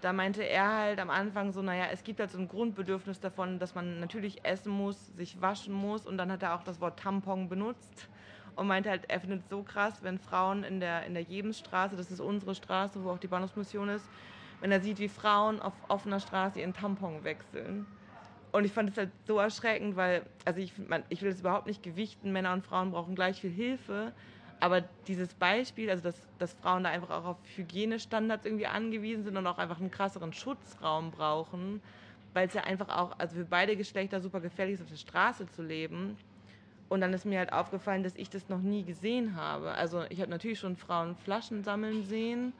[0.00, 3.58] da meinte er halt am Anfang so, naja, es gibt halt so ein Grundbedürfnis davon,
[3.58, 6.98] dass man natürlich essen muss, sich waschen muss und dann hat er auch das Wort
[6.98, 8.08] Tampon benutzt
[8.56, 11.94] und meinte halt, er findet es so krass, wenn Frauen in der, in der Jebensstraße,
[11.94, 14.08] das ist unsere Straße, wo auch die Bahnhofsmission ist,
[14.62, 17.86] wenn er sieht, wie Frauen auf offener Straße ihren Tampon wechseln.
[18.54, 21.66] Und ich fand es halt so erschreckend, weil, also ich, man, ich will es überhaupt
[21.66, 24.12] nicht gewichten, Männer und Frauen brauchen gleich viel Hilfe.
[24.60, 29.36] Aber dieses Beispiel, also dass, dass Frauen da einfach auch auf Hygienestandards irgendwie angewiesen sind
[29.36, 31.82] und auch einfach einen krasseren Schutzraum brauchen,
[32.32, 35.48] weil es ja einfach auch, also für beide Geschlechter super gefährlich ist, auf der Straße
[35.48, 36.16] zu leben.
[36.88, 39.72] Und dann ist mir halt aufgefallen, dass ich das noch nie gesehen habe.
[39.72, 42.52] Also ich habe natürlich schon Frauen Flaschen sammeln sehen,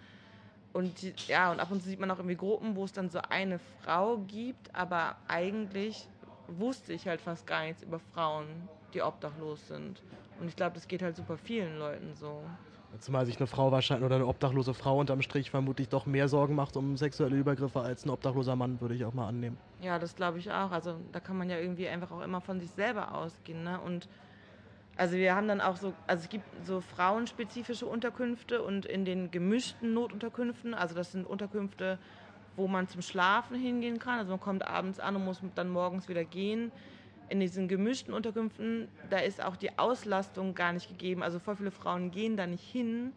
[0.74, 3.20] und ja, und ab und zu sieht man auch irgendwie Gruppen, wo es dann so
[3.30, 6.08] eine Frau gibt, aber eigentlich
[6.48, 8.46] wusste ich halt fast gar nichts über Frauen,
[8.92, 10.02] die obdachlos sind.
[10.40, 12.42] Und ich glaube, das geht halt super vielen Leuten so.
[12.98, 16.54] Zumal sich eine Frau wahrscheinlich oder eine obdachlose Frau unterm Strich vermutlich doch mehr Sorgen
[16.54, 19.56] macht um sexuelle Übergriffe als ein obdachloser Mann, würde ich auch mal annehmen.
[19.80, 20.70] Ja, das glaube ich auch.
[20.70, 23.64] Also da kann man ja irgendwie einfach auch immer von sich selber ausgehen.
[23.64, 23.80] Ne?
[23.80, 24.08] Und
[24.96, 29.30] also wir haben dann auch so, also es gibt so frauenspezifische Unterkünfte und in den
[29.30, 31.98] gemischten Notunterkünften, also das sind Unterkünfte,
[32.56, 34.18] wo man zum Schlafen hingehen kann.
[34.18, 36.70] Also man kommt abends an und muss dann morgens wieder gehen.
[37.28, 41.22] In diesen gemischten Unterkünften, da ist auch die Auslastung gar nicht gegeben.
[41.22, 43.12] Also voll viele Frauen gehen da nicht hin.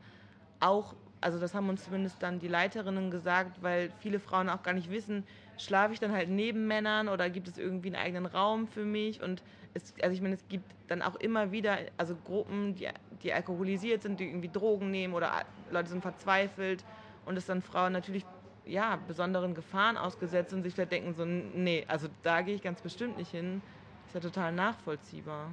[0.59, 4.73] Auch, also das haben uns zumindest dann die Leiterinnen gesagt, weil viele Frauen auch gar
[4.73, 5.23] nicht wissen,
[5.57, 9.21] schlafe ich dann halt neben Männern oder gibt es irgendwie einen eigenen Raum für mich?
[9.21, 9.41] Und
[9.73, 12.87] es, also ich meine, es gibt dann auch immer wieder, also Gruppen, die,
[13.23, 15.31] die alkoholisiert sind, die irgendwie Drogen nehmen oder
[15.71, 16.83] Leute sind verzweifelt
[17.25, 18.25] und es dann Frauen natürlich
[18.65, 22.81] ja, besonderen Gefahren ausgesetzt und sich vielleicht denken so, nee, also da gehe ich ganz
[22.81, 23.61] bestimmt nicht hin.
[24.05, 25.51] Ist ja total nachvollziehbar.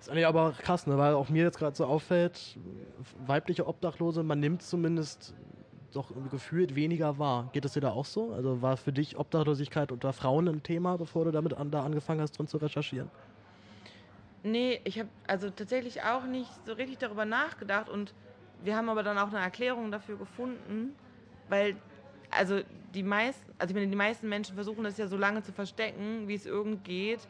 [0.00, 0.98] Ist eigentlich aber krass, ne?
[0.98, 2.58] weil auch mir jetzt gerade so auffällt,
[3.26, 5.34] weibliche Obdachlose, man nimmt zumindest
[5.92, 7.48] doch gefühlt weniger wahr.
[7.52, 8.32] Geht es dir da auch so?
[8.32, 12.20] Also war für dich Obdachlosigkeit unter Frauen ein Thema, bevor du damit an, da angefangen
[12.20, 13.10] hast, drin zu recherchieren?
[14.42, 18.12] Nee, ich habe also tatsächlich auch nicht so richtig darüber nachgedacht und
[18.64, 20.94] wir haben aber dann auch eine Erklärung dafür gefunden,
[21.48, 21.76] weil
[22.30, 22.60] also
[22.94, 26.26] die meisten, also ich meine, die meisten Menschen versuchen das ja so lange zu verstecken,
[26.28, 27.20] wie es irgend geht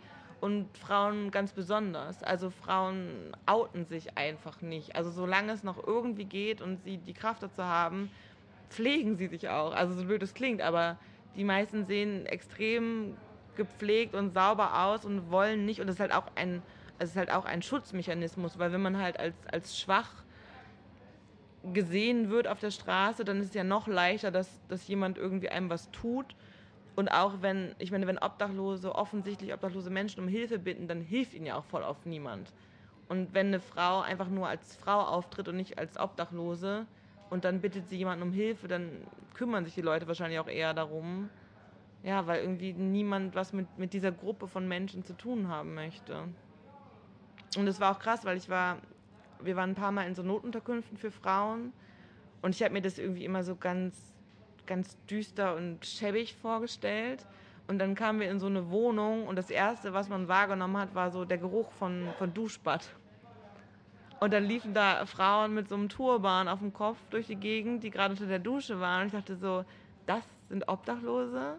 [0.40, 2.22] und Frauen ganz besonders.
[2.22, 4.96] Also Frauen outen sich einfach nicht.
[4.96, 8.10] Also solange es noch irgendwie geht und sie die Kraft dazu haben,
[8.72, 9.72] pflegen sie sich auch.
[9.72, 10.98] Also so blöd es klingt, aber
[11.36, 13.16] die meisten sehen extrem
[13.56, 15.80] gepflegt und sauber aus und wollen nicht.
[15.80, 16.62] Und das ist halt auch ein,
[16.98, 20.10] es ist halt auch ein Schutzmechanismus, weil wenn man halt als, als schwach
[21.72, 25.48] gesehen wird auf der Straße, dann ist es ja noch leichter, dass, dass jemand irgendwie
[25.48, 26.34] einem was tut.
[26.96, 31.34] Und auch wenn, ich meine, wenn Obdachlose, offensichtlich obdachlose Menschen um Hilfe bitten, dann hilft
[31.34, 32.52] ihnen ja auch voll auf niemand.
[33.08, 36.86] Und wenn eine Frau einfach nur als Frau auftritt und nicht als Obdachlose,
[37.32, 38.90] und dann bittet sie jemanden um Hilfe, dann
[39.32, 41.30] kümmern sich die Leute wahrscheinlich auch eher darum.
[42.02, 46.28] Ja, weil irgendwie niemand was mit, mit dieser Gruppe von Menschen zu tun haben möchte.
[47.56, 48.76] Und das war auch krass, weil ich war,
[49.40, 51.72] wir waren ein paar Mal in so Notunterkünften für Frauen
[52.42, 54.12] und ich habe mir das irgendwie immer so ganz,
[54.66, 57.24] ganz düster und schäbig vorgestellt.
[57.66, 60.94] Und dann kamen wir in so eine Wohnung und das Erste, was man wahrgenommen hat,
[60.94, 62.90] war so der Geruch von, von Duschbad.
[64.22, 67.82] Und dann liefen da Frauen mit so einem Turban auf dem Kopf durch die Gegend,
[67.82, 69.00] die gerade unter der Dusche waren.
[69.00, 69.64] Und ich dachte so,
[70.06, 71.56] das sind Obdachlose.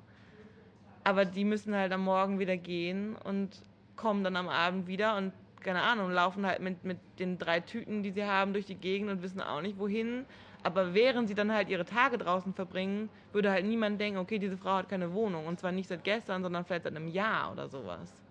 [1.04, 3.49] Aber die müssen halt am Morgen wieder gehen und
[3.97, 8.02] kommen dann am Abend wieder und keine Ahnung, laufen halt mit, mit den drei Tüten,
[8.02, 10.26] die sie haben, durch die Gegend und wissen auch nicht wohin.
[10.63, 14.56] Aber während sie dann halt ihre Tage draußen verbringen, würde halt niemand denken, okay, diese
[14.56, 15.47] Frau hat keine Wohnung.
[15.47, 18.22] Und zwar nicht seit gestern, sondern vielleicht seit einem Jahr oder sowas.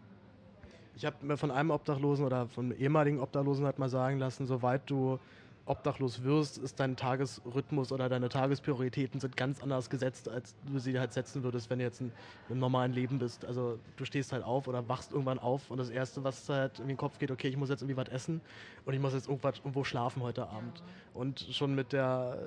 [0.94, 4.88] Ich habe mir von einem Obdachlosen oder von ehemaligen Obdachlosen halt mal sagen lassen, soweit
[4.90, 5.18] du
[5.64, 10.98] obdachlos wirst, ist dein Tagesrhythmus oder deine Tagesprioritäten sind ganz anders gesetzt, als du sie
[10.98, 12.10] halt setzen würdest, wenn du jetzt in,
[12.48, 13.44] im normalen Leben bist.
[13.44, 16.88] Also du stehst halt auf oder wachst irgendwann auf und das Erste, was halt in
[16.88, 18.40] den Kopf geht, okay, ich muss jetzt irgendwie was essen
[18.84, 20.82] und ich muss jetzt irgendwas, irgendwo schlafen heute Abend.
[21.14, 22.38] Und schon mit der,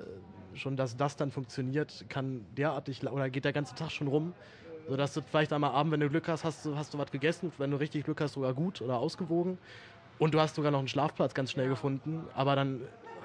[0.54, 4.34] schon dass das dann funktioniert, kann derartig, oder geht der ganze Tag schon rum,
[4.88, 7.52] sodass du vielleicht einmal Abend, wenn du Glück hast, hast du, hast du was gegessen,
[7.58, 9.58] wenn du richtig Glück hast, sogar gut oder ausgewogen.
[10.18, 12.80] Und du hast sogar noch einen Schlafplatz ganz schnell gefunden, aber dann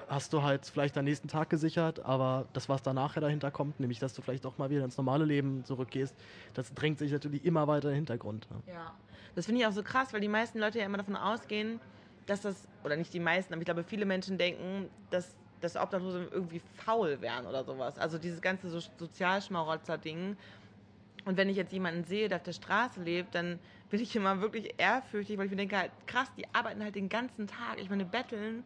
[0.09, 3.99] hast du halt vielleicht deinen nächsten Tag gesichert, aber das, was danach dahinter kommt, nämlich
[3.99, 6.13] dass du vielleicht auch mal wieder ins normale Leben zurückgehst,
[6.53, 8.45] das drängt sich natürlich immer weiter in den Hintergrund.
[8.51, 8.57] Ne?
[8.73, 8.93] Ja,
[9.35, 11.79] das finde ich auch so krass, weil die meisten Leute ja immer davon ausgehen,
[12.25, 16.27] dass das, oder nicht die meisten, aber ich glaube, viele Menschen denken, dass dass Obdachlose
[16.31, 17.97] irgendwie faul wären oder sowas.
[17.97, 20.35] Also dieses ganze so Sozialschmarotzer-Ding.
[21.25, 24.41] Und wenn ich jetzt jemanden sehe, der auf der Straße lebt, dann bin ich immer
[24.41, 27.79] wirklich ehrfürchtig, weil ich mir denke, halt, krass, die arbeiten halt den ganzen Tag.
[27.79, 28.63] Ich meine, betteln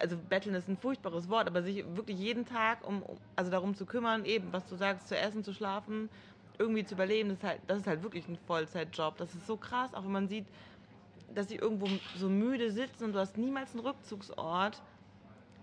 [0.00, 3.04] also betteln ist ein furchtbares Wort, aber sich wirklich jeden Tag um,
[3.36, 6.08] also darum zu kümmern, eben, was du sagst, zu essen, zu schlafen,
[6.58, 9.16] irgendwie zu überleben, das ist halt, das ist halt wirklich ein Vollzeitjob.
[9.16, 10.46] Das ist so krass, auch wenn man sieht,
[11.34, 14.82] dass sie irgendwo so müde sitzen und du hast niemals einen Rückzugsort.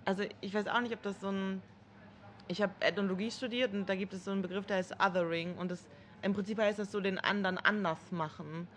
[0.06, 1.62] Also ich weiß auch nicht, ob das so ein.
[2.48, 5.70] Ich habe Ethnologie studiert und da gibt es so einen Begriff, der heißt Othering und
[5.70, 5.88] das
[6.22, 8.68] im Prinzip heißt das so den anderen anders machen.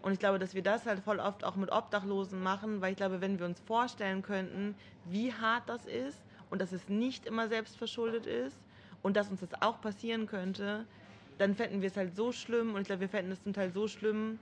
[0.00, 2.96] Und ich glaube, dass wir das halt voll oft auch mit Obdachlosen machen, weil ich
[2.96, 7.48] glaube, wenn wir uns vorstellen könnten, wie hart das ist und dass es nicht immer
[7.48, 8.58] selbstverschuldet ist
[9.02, 10.86] und dass uns das auch passieren könnte,
[11.38, 13.72] dann fänden wir es halt so schlimm und ich glaube, wir fänden es zum Teil
[13.72, 14.40] so schlimm,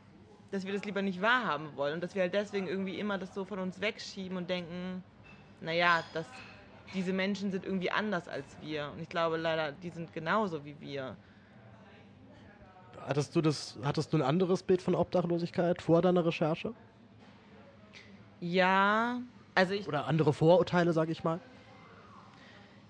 [0.51, 3.35] dass wir das lieber nicht wahrhaben wollen und dass wir halt deswegen irgendwie immer das
[3.35, 5.05] so von uns wegschieben und denken,
[5.61, 6.27] naja, dass
[6.92, 8.90] diese Menschen sind irgendwie anders als wir.
[8.92, 11.19] Und ich glaube leider, die sind genauso wie wir.
[13.07, 16.75] Hattest du das, hattest du ein anderes Bild von Obdachlosigkeit vor deiner Recherche?
[18.40, 19.21] Ja,
[19.55, 19.87] also ich.
[19.87, 21.40] Oder andere Vorurteile, sag ich mal?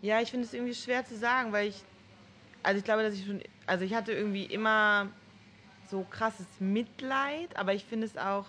[0.00, 1.84] Ja, ich finde es irgendwie schwer zu sagen, weil ich.
[2.62, 3.42] Also ich glaube, dass ich schon.
[3.66, 5.10] Also ich hatte irgendwie immer
[5.90, 8.46] so krasses Mitleid, aber ich finde es auch.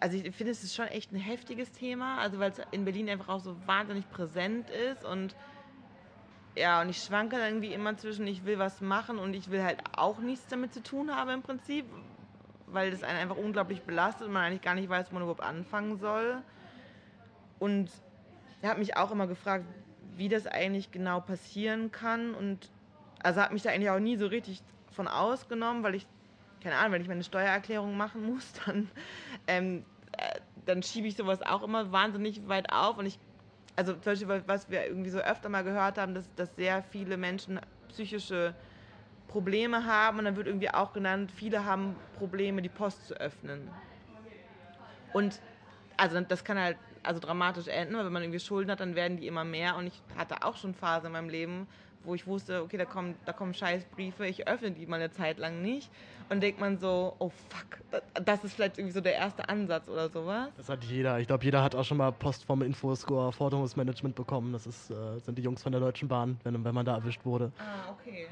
[0.00, 3.10] Also ich finde es ist schon echt ein heftiges Thema, also weil es in Berlin
[3.10, 5.34] einfach auch so wahnsinnig präsent ist und
[6.56, 9.62] ja, und ich schwanke dann irgendwie immer zwischen, ich will was machen und ich will
[9.62, 11.86] halt auch nichts damit zu tun haben im Prinzip,
[12.66, 15.42] weil das einen einfach unglaublich belastet und man eigentlich gar nicht weiß, wo man überhaupt
[15.42, 16.42] anfangen soll.
[17.58, 17.90] Und
[18.62, 19.64] er hat mich auch immer gefragt,
[20.16, 22.68] wie das eigentlich genau passieren kann und
[23.22, 26.06] also habe mich da eigentlich auch nie so richtig von ausgenommen, weil ich,
[26.62, 28.90] keine Ahnung, wenn ich meine Steuererklärung machen muss, dann,
[29.46, 29.84] ähm,
[30.18, 32.98] äh, dann schiebe ich sowas auch immer wahnsinnig weit auf.
[32.98, 33.18] Und ich,
[33.80, 37.16] also zum Beispiel, was wir irgendwie so öfter mal gehört haben, dass, dass sehr viele
[37.16, 38.54] Menschen psychische
[39.26, 40.18] Probleme haben.
[40.18, 43.80] Und dann wird irgendwie auch genannt, viele haben Probleme, die Post zu öffnen.
[45.12, 45.40] Und
[45.96, 49.16] also das kann halt also dramatisch enden, weil wenn man irgendwie Schulden hat, dann werden
[49.16, 49.76] die immer mehr.
[49.76, 51.68] Und ich hatte auch schon Phasen in meinem Leben,
[52.04, 55.38] wo ich wusste, okay, da kommen, da kommen Scheißbriefe, ich öffne die mal eine Zeit
[55.38, 55.90] lang nicht.
[56.28, 60.08] Und denkt man so, oh fuck, das ist vielleicht irgendwie so der erste Ansatz oder
[60.08, 60.48] sowas.
[60.56, 61.18] Das hat jeder.
[61.18, 64.52] Ich glaube, jeder hat auch schon mal Post vom Infoscore Forderungsmanagement bekommen.
[64.52, 67.24] Das ist, äh, sind die Jungs von der Deutschen Bahn, wenn, wenn man da erwischt
[67.24, 67.50] wurde.
[67.58, 68.28] Ah, okay.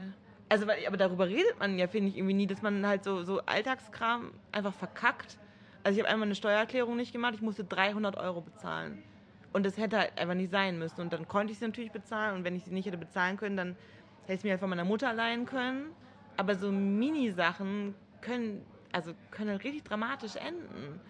[0.48, 3.40] Also, aber darüber redet man ja, finde ich, irgendwie nie, dass man halt so, so
[3.44, 5.36] Alltagskram einfach verkackt.
[5.82, 9.02] Also ich habe einmal eine Steuererklärung nicht gemacht, ich musste 300 Euro bezahlen.
[9.52, 11.00] Und das hätte halt einfach nicht sein müssen.
[11.00, 12.36] Und dann konnte ich sie natürlich bezahlen.
[12.36, 13.76] Und wenn ich sie nicht hätte bezahlen können, dann
[14.22, 15.92] hätte ich es mir halt von meiner Mutter leihen können.
[16.36, 21.00] Aber so Mini-Sachen können, also können halt richtig dramatisch enden.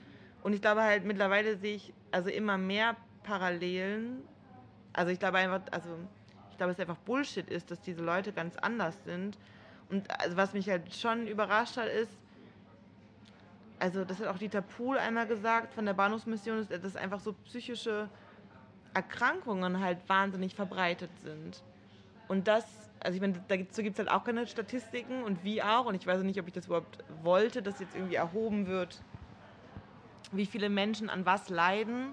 [0.42, 4.22] Und ich glaube halt, mittlerweile sehe ich also immer mehr Parallelen.
[4.92, 5.98] Also ich glaube einfach, also
[6.50, 9.36] ich glaube, es einfach Bullshit ist, dass diese Leute ganz anders sind.
[9.90, 12.12] Und also was mich halt schon überrascht hat, ist,
[13.78, 18.08] also das hat auch Dieter Pohl einmal gesagt von der Bahnhofsmission, dass einfach so psychische
[18.98, 21.62] Erkrankungen halt wahnsinnig verbreitet sind.
[22.26, 22.64] Und das,
[22.98, 26.04] also ich meine, dazu gibt es halt auch keine Statistiken und wie auch, und ich
[26.04, 29.00] weiß nicht, ob ich das überhaupt wollte, dass jetzt irgendwie erhoben wird,
[30.32, 32.12] wie viele Menschen an was leiden,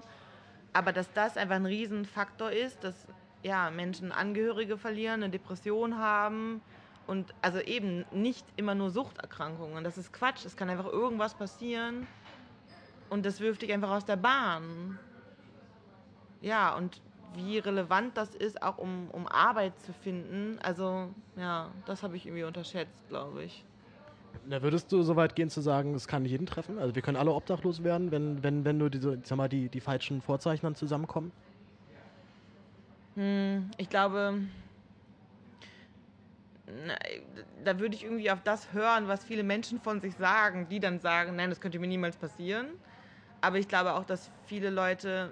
[0.72, 2.94] aber dass das einfach ein Riesenfaktor ist, dass
[3.42, 6.62] ja, Menschen Angehörige verlieren, eine Depression haben
[7.08, 9.82] und also eben nicht immer nur Suchterkrankungen.
[9.82, 12.06] Das ist Quatsch, es kann einfach irgendwas passieren.
[13.10, 14.98] Und das wirft dich einfach aus der Bahn
[16.46, 17.00] ja, und
[17.34, 22.24] wie relevant das ist, auch um, um Arbeit zu finden, also ja, das habe ich
[22.24, 23.64] irgendwie unterschätzt, glaube ich.
[24.48, 26.78] Da würdest du so weit gehen zu sagen, es kann jeden treffen?
[26.78, 29.80] Also wir können alle obdachlos werden, wenn, wenn, wenn nur diese, sag mal, die, die
[29.80, 31.32] falschen Vorzeichen dann zusammenkommen?
[33.16, 34.38] Hm, ich glaube,
[36.66, 36.94] na,
[37.64, 41.00] da würde ich irgendwie auf das hören, was viele Menschen von sich sagen, die dann
[41.00, 42.68] sagen, nein, das könnte mir niemals passieren.
[43.40, 45.30] Aber ich glaube auch, dass viele Leute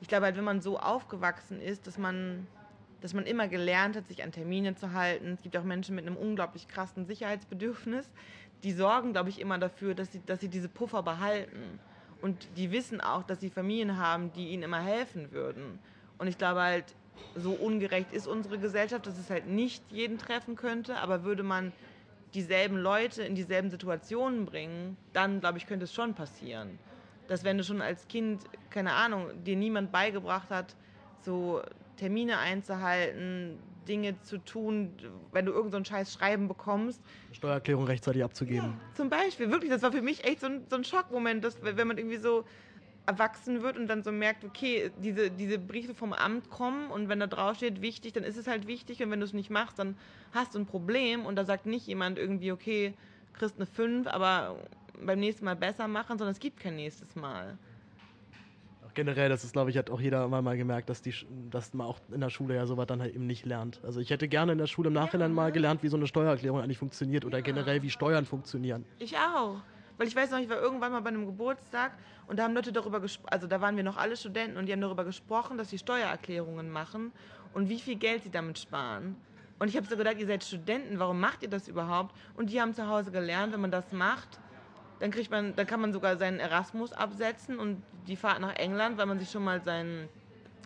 [0.00, 2.46] ich glaube halt, wenn man so aufgewachsen ist, dass man,
[3.00, 5.32] dass man immer gelernt hat, sich an Termine zu halten.
[5.32, 8.06] Es gibt auch Menschen mit einem unglaublich krassen Sicherheitsbedürfnis,
[8.62, 11.80] die sorgen, glaube ich, immer dafür, dass sie, dass sie diese Puffer behalten.
[12.20, 15.78] Und die wissen auch, dass sie Familien haben, die ihnen immer helfen würden.
[16.18, 16.96] Und ich glaube halt,
[17.34, 21.72] so ungerecht ist unsere Gesellschaft, dass es halt nicht jeden treffen könnte, aber würde man
[22.34, 26.80] dieselben Leute in dieselben Situationen bringen, dann glaube ich, könnte es schon passieren
[27.28, 30.74] dass wenn du schon als Kind, keine Ahnung, dir niemand beigebracht hat,
[31.20, 31.62] so
[31.96, 34.92] Termine einzuhalten, Dinge zu tun,
[35.32, 37.00] wenn du irgendeinen so scheiß Schreiben bekommst.
[37.32, 38.66] Steuererklärung rechtzeitig abzugeben.
[38.66, 41.62] Ja, zum Beispiel, wirklich, das war für mich echt so ein, so ein Schockmoment, dass,
[41.62, 42.44] wenn man irgendwie so
[43.06, 47.18] erwachsen wird und dann so merkt, okay, diese, diese Briefe vom Amt kommen und wenn
[47.18, 49.78] da drauf steht, wichtig, dann ist es halt wichtig und wenn du es nicht machst,
[49.78, 49.96] dann
[50.32, 52.92] hast du ein Problem und da sagt nicht jemand irgendwie, okay,
[53.32, 54.56] kriegst eine 5, aber
[55.04, 57.58] beim nächsten Mal besser machen, sondern es gibt kein nächstes Mal.
[58.94, 61.14] Generell, das ist, glaube ich, hat auch jeder mal, mal gemerkt, dass, die,
[61.50, 63.80] dass man auch in der Schule ja sowas dann halt eben nicht lernt.
[63.84, 65.34] Also ich hätte gerne in der Schule im Nachhinein ja.
[65.34, 67.44] mal gelernt, wie so eine Steuererklärung eigentlich funktioniert oder ja.
[67.44, 68.84] generell, wie Steuern funktionieren.
[68.98, 69.60] Ich auch.
[69.98, 71.92] Weil ich weiß noch, ich war irgendwann mal bei einem Geburtstag
[72.26, 74.72] und da haben Leute darüber gesprochen, also da waren wir noch alle Studenten und die
[74.72, 77.12] haben darüber gesprochen, dass sie Steuererklärungen machen
[77.52, 79.16] und wie viel Geld sie damit sparen.
[79.58, 82.14] Und ich habe so gedacht, ihr seid Studenten, warum macht ihr das überhaupt?
[82.36, 84.40] Und die haben zu Hause gelernt, wenn man das macht,
[85.00, 88.98] dann kriegt man, dann kann man sogar seinen Erasmus absetzen und die Fahrt nach England,
[88.98, 90.08] weil man sich schon mal seinen,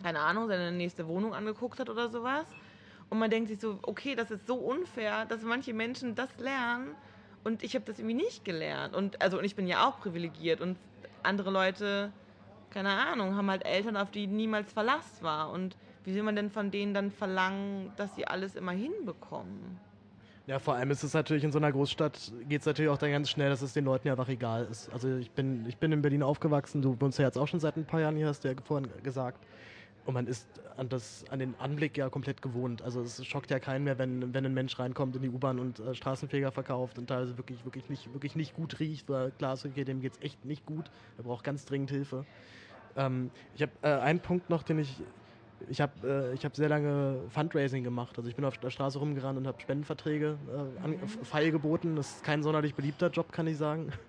[0.02, 2.46] keine Ahnung, seine nächste Wohnung angeguckt hat oder sowas.
[3.10, 6.94] Und man denkt sich so, okay, das ist so unfair, dass manche Menschen das lernen
[7.44, 8.94] und ich habe das irgendwie nicht gelernt.
[8.94, 10.78] Und also und ich bin ja auch privilegiert und
[11.22, 12.10] andere Leute,
[12.70, 15.50] keine Ahnung, haben halt Eltern, auf die niemals Verlass war.
[15.50, 19.78] Und wie will man denn von denen dann verlangen, dass sie alles immer hinbekommen?
[20.46, 23.12] Ja, vor allem ist es natürlich in so einer Großstadt, geht es natürlich auch dann
[23.12, 24.92] ganz schnell, dass es den Leuten ja einfach egal ist.
[24.92, 27.76] Also ich bin, ich bin in Berlin aufgewachsen, du wohnst ja jetzt auch schon seit
[27.76, 29.38] ein paar Jahren hier, hast du ja vorhin gesagt.
[30.04, 32.82] Und man ist an, das, an den Anblick ja komplett gewohnt.
[32.82, 35.78] Also es schockt ja keinen mehr, wenn, wenn ein Mensch reinkommt in die U-Bahn und
[35.78, 39.08] äh, Straßenfeger verkauft und teilweise wirklich, wirklich, nicht, wirklich nicht gut riecht.
[39.08, 40.90] Weil klar ist, okay, dem geht es echt nicht gut.
[41.18, 42.24] Er braucht ganz dringend Hilfe.
[42.96, 45.02] Ähm, ich habe äh, einen Punkt noch, den ich
[45.68, 48.16] ich habe äh, hab sehr lange Fundraising gemacht.
[48.16, 51.96] Also ich bin auf der Straße rumgerannt und habe Spendenverträge äh, an, feilgeboten.
[51.96, 53.92] Das ist kein sonderlich beliebter Job, kann ich sagen.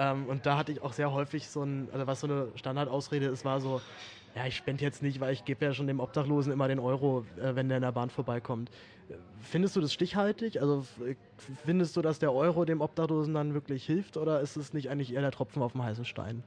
[0.00, 3.26] Ähm, und da hatte ich auch sehr häufig so ein, also was so eine Standardausrede
[3.26, 3.80] ist, war so,
[4.36, 7.26] ja, ich spende jetzt nicht, weil ich gebe ja schon dem Obdachlosen immer den Euro,
[7.36, 8.70] äh, wenn der in der Bahn vorbeikommt.
[9.40, 10.60] Findest du das stichhaltig?
[10.60, 10.86] Also
[11.64, 15.14] findest du, dass der Euro dem Obdachlosen dann wirklich hilft oder ist es nicht eigentlich
[15.14, 16.44] eher der Tropfen auf dem heißen Stein?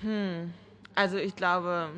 [0.00, 0.52] Hm.
[0.96, 1.90] Also ich glaube,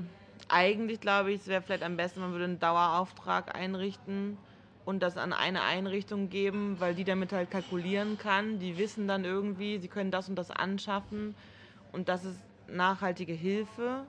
[0.48, 4.38] eigentlich glaube ich, es wäre vielleicht am besten, man würde einen Dauerauftrag einrichten
[4.84, 8.58] und das an eine Einrichtung geben, weil die damit halt kalkulieren kann.
[8.58, 11.34] Die wissen dann irgendwie, sie können das und das anschaffen
[11.92, 14.06] und das ist nachhaltige Hilfe.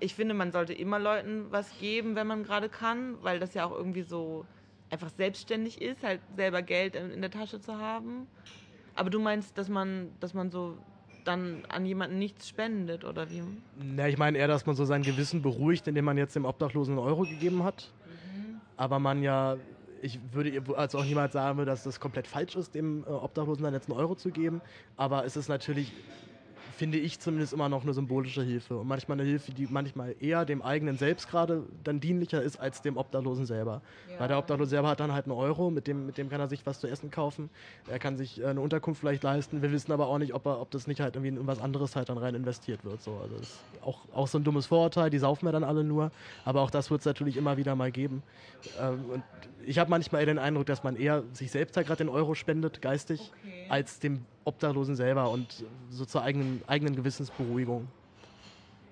[0.00, 3.64] Ich finde, man sollte immer Leuten was geben, wenn man gerade kann, weil das ja
[3.64, 4.44] auch irgendwie so
[4.90, 8.26] einfach selbstständig ist, halt selber Geld in, der Tasche zu haben.
[8.94, 10.78] Aber du meinst, dass man, dass man so
[11.24, 13.42] dann an jemanden nichts spendet oder wie?
[13.76, 16.98] Na, ich meine eher, dass man so sein Gewissen beruhigt, indem man jetzt dem Obdachlosen
[16.98, 17.92] einen Euro gegeben hat.
[18.06, 18.60] Mhm.
[18.76, 19.56] Aber man ja,
[20.02, 23.74] ich würde also auch niemals sagen, dass das komplett falsch ist, dem äh, Obdachlosen dann
[23.74, 24.60] jetzt einen Euro zu geben.
[24.96, 25.92] Aber es ist natürlich
[26.84, 28.76] finde ich zumindest immer noch eine symbolische Hilfe.
[28.76, 32.82] Und manchmal eine Hilfe, die manchmal eher dem eigenen Selbst gerade dann dienlicher ist als
[32.82, 33.80] dem Obdachlosen selber.
[34.12, 34.20] Ja.
[34.20, 36.48] Weil der Obdachlose selber hat dann halt einen Euro, mit dem, mit dem kann er
[36.50, 37.48] sich was zu essen kaufen.
[37.88, 39.62] Er kann sich äh, eine Unterkunft vielleicht leisten.
[39.62, 41.96] Wir wissen aber auch nicht, ob, er, ob das nicht halt irgendwie in was anderes
[41.96, 43.00] halt dann rein investiert wird.
[43.00, 43.12] So.
[43.12, 46.10] Also das ist auch, auch so ein dummes Vorurteil, die saufen wir dann alle nur.
[46.44, 48.22] Aber auch das wird es natürlich immer wieder mal geben.
[48.78, 49.22] Ähm, und
[49.66, 52.34] ich habe manchmal eher den Eindruck, dass man eher sich selbst halt gerade den Euro
[52.34, 53.66] spendet, geistig, okay.
[53.68, 57.88] als dem Obdachlosen selber und so zur eigenen, eigenen Gewissensberuhigung.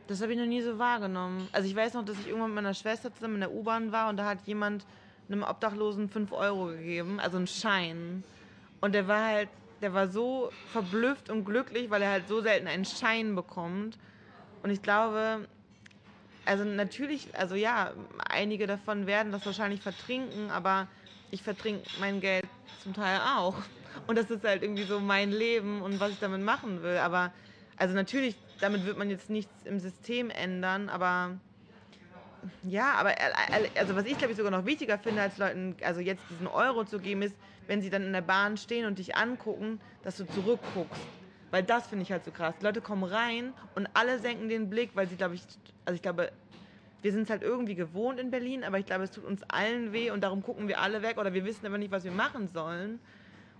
[0.08, 1.48] Das habe ich noch nie so wahrgenommen.
[1.52, 4.08] Also ich weiß noch, dass ich irgendwann mit meiner Schwester zusammen in der U-Bahn war
[4.08, 4.84] und da hat jemand
[5.28, 8.24] einem Obdachlosen 5 Euro gegeben, also einen Schein.
[8.80, 9.48] Und der war halt,
[9.80, 13.98] der war so verblüfft und glücklich, weil er halt so selten einen Schein bekommt.
[14.62, 15.46] Und ich glaube,
[16.44, 17.92] also natürlich, also ja,
[18.28, 20.88] einige davon werden das wahrscheinlich vertrinken, aber
[21.30, 23.56] ich vertrinke mein Geld zum Teil auch.
[24.06, 26.96] Und das ist halt irgendwie so mein Leben und was ich damit machen will.
[26.98, 27.32] Aber,
[27.76, 31.40] also natürlich, damit wird man jetzt nichts im System ändern, aber
[32.62, 33.14] ja, aber
[33.76, 36.84] also was ich glaube ich sogar noch wichtiger finde, als Leuten, also jetzt diesen Euro
[36.84, 37.36] zu geben, ist,
[37.66, 41.21] wenn sie dann in der Bahn stehen und dich angucken, dass du zurückguckst.
[41.52, 42.54] Weil das finde ich halt so krass.
[42.58, 45.42] Die Leute kommen rein und alle senken den Blick, weil sie, glaube ich,
[45.84, 46.32] also ich glaube,
[47.02, 49.92] wir sind es halt irgendwie gewohnt in Berlin, aber ich glaube, es tut uns allen
[49.92, 52.48] weh und darum gucken wir alle weg oder wir wissen aber nicht, was wir machen
[52.48, 52.98] sollen.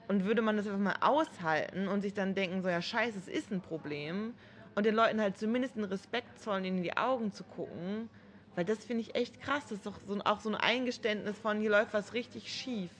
[0.08, 3.28] Und würde man das einfach mal aushalten und sich dann denken, so ja, scheiße, es
[3.28, 4.32] ist ein Problem
[4.74, 8.08] und den Leuten halt zumindest einen Respekt zollen, ihnen in die Augen zu gucken,
[8.54, 9.64] weil das finde ich echt krass.
[9.64, 12.90] Das ist doch so, auch so ein Eingeständnis von, hier läuft was richtig schief,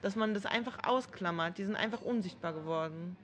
[0.00, 1.58] dass man das einfach ausklammert.
[1.58, 3.16] Die sind einfach unsichtbar geworden.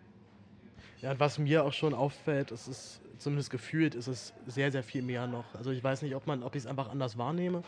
[1.02, 4.82] Ja, und was mir auch schon auffällt, es ist zumindest gefühlt, ist es sehr, sehr
[4.82, 5.54] viel mehr noch.
[5.54, 7.62] Also ich weiß nicht, ob man, ob ich es einfach anders wahrnehme.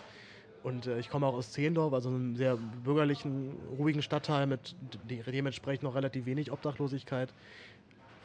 [0.62, 5.84] Und äh, ich komme auch aus Zehendorf, also einem sehr bürgerlichen, ruhigen Stadtteil mit dementsprechend
[5.84, 7.32] noch relativ wenig Obdachlosigkeit.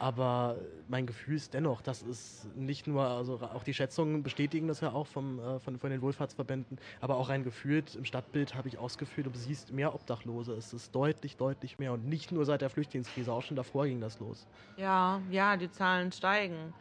[0.02, 0.56] Aber
[0.88, 4.90] mein Gefühl ist dennoch, dass es nicht nur, also auch die Schätzungen bestätigen das ja
[4.90, 8.78] auch vom, äh, von, von den Wohlfahrtsverbänden, aber auch rein gefühlt im Stadtbild habe ich
[8.78, 10.54] ausgeführt, du siehst mehr Obdachlose.
[10.54, 11.92] Es ist deutlich, deutlich mehr.
[11.92, 14.44] Und nicht nur seit der Flüchtlingskrise, auch schon davor ging das los.
[14.76, 16.74] Ja, ja, die Zahlen steigen.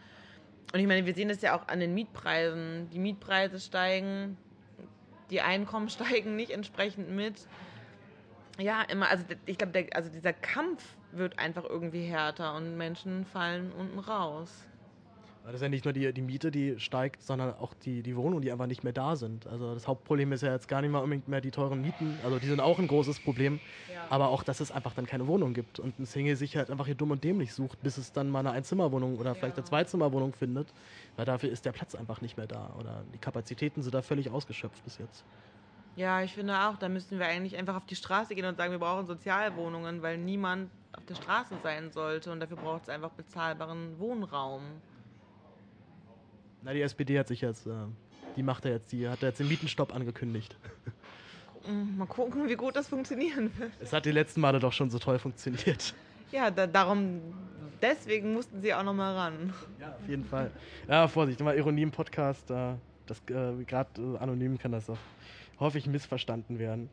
[0.73, 2.89] Und ich meine, wir sehen das ja auch an den Mietpreisen.
[2.89, 4.35] Die Mietpreise steigen,
[5.29, 7.35] die Einkommen steigen nicht entsprechend mit.
[8.61, 13.71] Ja, immer, also ich glaube, also dieser Kampf wird einfach irgendwie härter und Menschen fallen
[13.71, 14.67] unten raus.
[15.43, 18.43] Das ist ja nicht nur die, die Miete, die steigt, sondern auch die, die Wohnungen,
[18.43, 19.47] die einfach nicht mehr da sind.
[19.47, 22.19] Also das Hauptproblem ist ja jetzt gar nicht mal unbedingt mehr die teuren Mieten.
[22.23, 23.59] Also die sind auch ein großes Problem.
[23.91, 24.05] Ja.
[24.11, 26.85] Aber auch, dass es einfach dann keine Wohnung gibt und ein Single sich halt einfach
[26.85, 29.63] hier dumm und dämlich sucht, bis es dann mal eine Einzimmerwohnung oder vielleicht ja.
[29.63, 30.67] eine Zweizimmerwohnung findet.
[31.15, 32.75] Weil dafür ist der Platz einfach nicht mehr da.
[32.79, 35.25] Oder die Kapazitäten sind da völlig ausgeschöpft bis jetzt.
[35.95, 38.71] Ja, ich finde auch, da müssten wir eigentlich einfach auf die Straße gehen und sagen,
[38.71, 43.11] wir brauchen Sozialwohnungen, weil niemand auf der Straße sein sollte und dafür braucht es einfach
[43.11, 44.61] bezahlbaren Wohnraum.
[46.63, 47.71] Na, die SPD hat sich jetzt, äh,
[48.35, 50.55] die macht er jetzt, die hat jetzt den Mietenstopp angekündigt.
[51.97, 53.71] Mal gucken, wie gut das funktionieren wird.
[53.79, 55.93] Es hat die letzten Male doch schon so toll funktioniert.
[56.31, 57.21] Ja, da, darum,
[57.81, 59.53] deswegen mussten sie auch nochmal ran.
[59.79, 60.49] Ja, auf jeden Fall.
[60.87, 62.73] Ja, Vorsicht, immer Ironie im Podcast, äh,
[63.05, 64.97] das äh, gerade äh, anonym kann das auch
[65.61, 66.89] häufig missverstanden werden.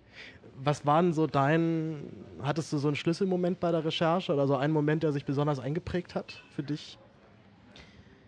[0.63, 2.05] Was war denn so dein,
[2.43, 5.59] hattest du so einen Schlüsselmoment bei der Recherche oder so einen Moment, der sich besonders
[5.59, 6.99] eingeprägt hat für dich?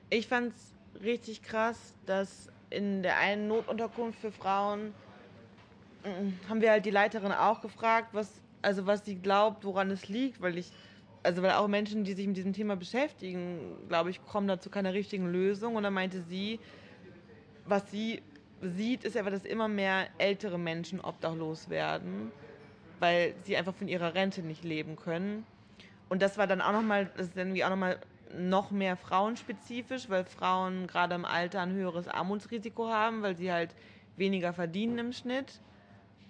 [0.08, 4.94] Ich fand es richtig krass, dass in der einen Notunterkunft für Frauen
[6.04, 10.08] mm, haben wir halt die Leiterin auch gefragt, was, also was sie glaubt, woran es
[10.08, 10.72] liegt, weil ich,
[11.22, 14.70] also weil auch Menschen, die sich mit diesem Thema beschäftigen, glaube ich, kommen da zu
[14.70, 15.76] keiner richtigen Lösung.
[15.76, 16.60] Und dann meinte sie,
[17.66, 18.22] was sie
[18.60, 22.30] sieht, ist einfach, dass immer mehr ältere Menschen obdachlos werden,
[22.98, 25.46] weil sie einfach von ihrer Rente nicht leben können.
[26.08, 27.98] Und das war dann auch nochmal, das ist irgendwie auch nochmal
[28.36, 33.74] noch mehr frauenspezifisch, weil Frauen gerade im Alter ein höheres Armutsrisiko haben, weil sie halt
[34.16, 35.60] weniger verdienen im Schnitt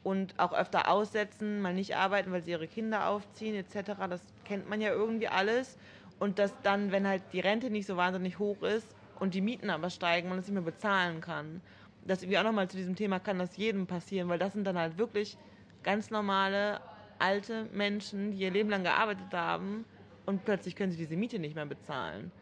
[0.03, 3.93] und auch öfter aussetzen, mal nicht arbeiten, weil sie ihre Kinder aufziehen etc.
[4.09, 5.77] Das kennt man ja irgendwie alles.
[6.19, 9.71] Und dass dann, wenn halt die Rente nicht so wahnsinnig hoch ist und die Mieten
[9.71, 11.61] aber steigen, man das nicht mehr bezahlen kann.
[12.07, 14.79] Das irgendwie auch nochmal zu diesem Thema kann das jedem passieren, weil das sind dann
[14.79, 15.37] halt wirklich
[15.83, 16.81] ganz normale
[17.19, 19.85] alte Menschen, die ihr Leben lang gearbeitet haben
[20.27, 22.33] und plötzlich können sie diese Miete nicht mehr bezahlen.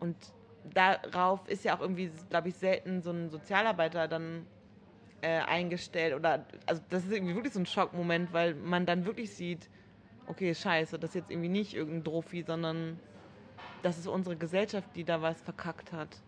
[0.00, 0.16] Und
[0.74, 4.46] darauf ist ja auch irgendwie, glaube ich, selten so ein Sozialarbeiter dann
[5.22, 9.32] äh, eingestellt oder also das ist irgendwie wirklich so ein Schockmoment, weil man dann wirklich
[9.34, 9.70] sieht,
[10.26, 12.98] okay, scheiße, das ist jetzt irgendwie nicht irgendein Drophi, sondern
[13.82, 16.25] das ist unsere Gesellschaft, die da was verkackt hat.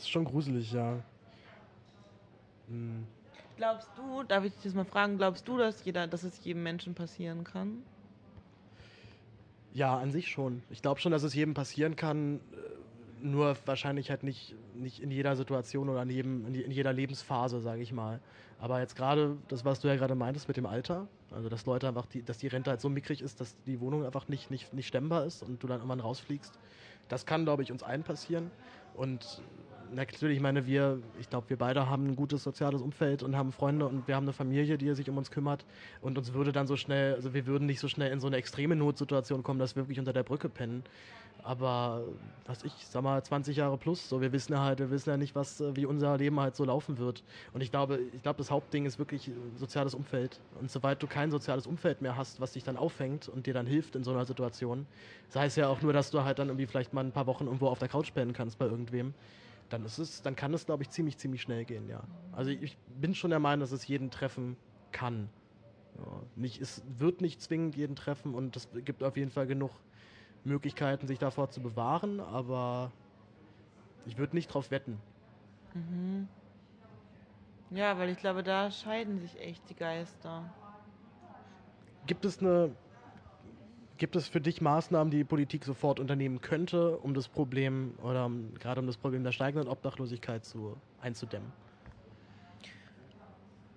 [0.00, 0.98] Das ist schon gruselig, ja.
[2.68, 3.06] Hm.
[3.58, 6.62] Glaubst du, darf ich dich das mal fragen, glaubst du, dass jeder, dass es jedem
[6.62, 7.82] Menschen passieren kann?
[9.74, 10.62] Ja, an sich schon.
[10.70, 15.10] Ich glaube schon, dass es jedem passieren kann, äh, nur wahrscheinlich halt nicht, nicht in
[15.10, 18.20] jeder Situation oder in, jedem, in jeder Lebensphase, sage ich mal.
[18.58, 21.88] Aber jetzt gerade, das, was du ja gerade meintest mit dem Alter, also dass Leute
[21.88, 24.72] einfach, die, dass die Rente halt so mickrig ist, dass die Wohnung einfach nicht, nicht,
[24.72, 26.58] nicht stemmbar ist und du dann irgendwann rausfliegst,
[27.10, 28.50] das kann, glaube ich, uns allen passieren.
[28.94, 29.42] Und
[29.94, 33.52] natürlich, ich meine, wir, ich glaube, wir beide haben ein gutes soziales Umfeld und haben
[33.52, 35.64] Freunde und wir haben eine Familie, die sich um uns kümmert.
[36.00, 38.36] Und uns würde dann so schnell, also wir würden nicht so schnell in so eine
[38.36, 40.82] extreme Notsituation kommen, dass wir wirklich unter der Brücke pennen.
[41.42, 42.04] Aber
[42.46, 45.16] was ich, sag mal, 20 Jahre plus, so wir wissen ja halt, wir wissen ja
[45.16, 47.22] nicht, was, wie unser Leben halt so laufen wird.
[47.52, 50.40] Und ich glaube, ich glaube, das Hauptding ist wirklich soziales Umfeld.
[50.60, 53.66] Und sobald du kein soziales Umfeld mehr hast, was dich dann auffängt und dir dann
[53.66, 54.86] hilft in so einer Situation,
[55.28, 57.46] sei es ja auch nur, dass du halt dann irgendwie vielleicht mal ein paar Wochen
[57.46, 59.14] irgendwo auf der Couch pennen kannst bei irgendwem
[59.72, 62.08] dann ist es, dann kann es, glaube ich, ziemlich, ziemlich schnell gehen, ja.
[62.32, 64.56] Also ich bin schon der Meinung, dass es jeden treffen
[64.92, 65.30] kann.
[65.98, 69.72] Ja, nicht, es wird nicht zwingend jeden treffen und es gibt auf jeden Fall genug
[70.44, 72.92] Möglichkeiten, sich davor zu bewahren, aber
[74.04, 74.98] ich würde nicht drauf wetten.
[75.74, 76.28] Mhm.
[77.70, 80.44] Ja, weil ich glaube, da scheiden sich echt die Geister.
[82.06, 82.74] Gibt es eine
[84.00, 88.24] Gibt es für dich Maßnahmen, die die Politik sofort unternehmen könnte, um das Problem oder
[88.24, 91.52] um, gerade um das Problem der steigenden Obdachlosigkeit zu, einzudämmen?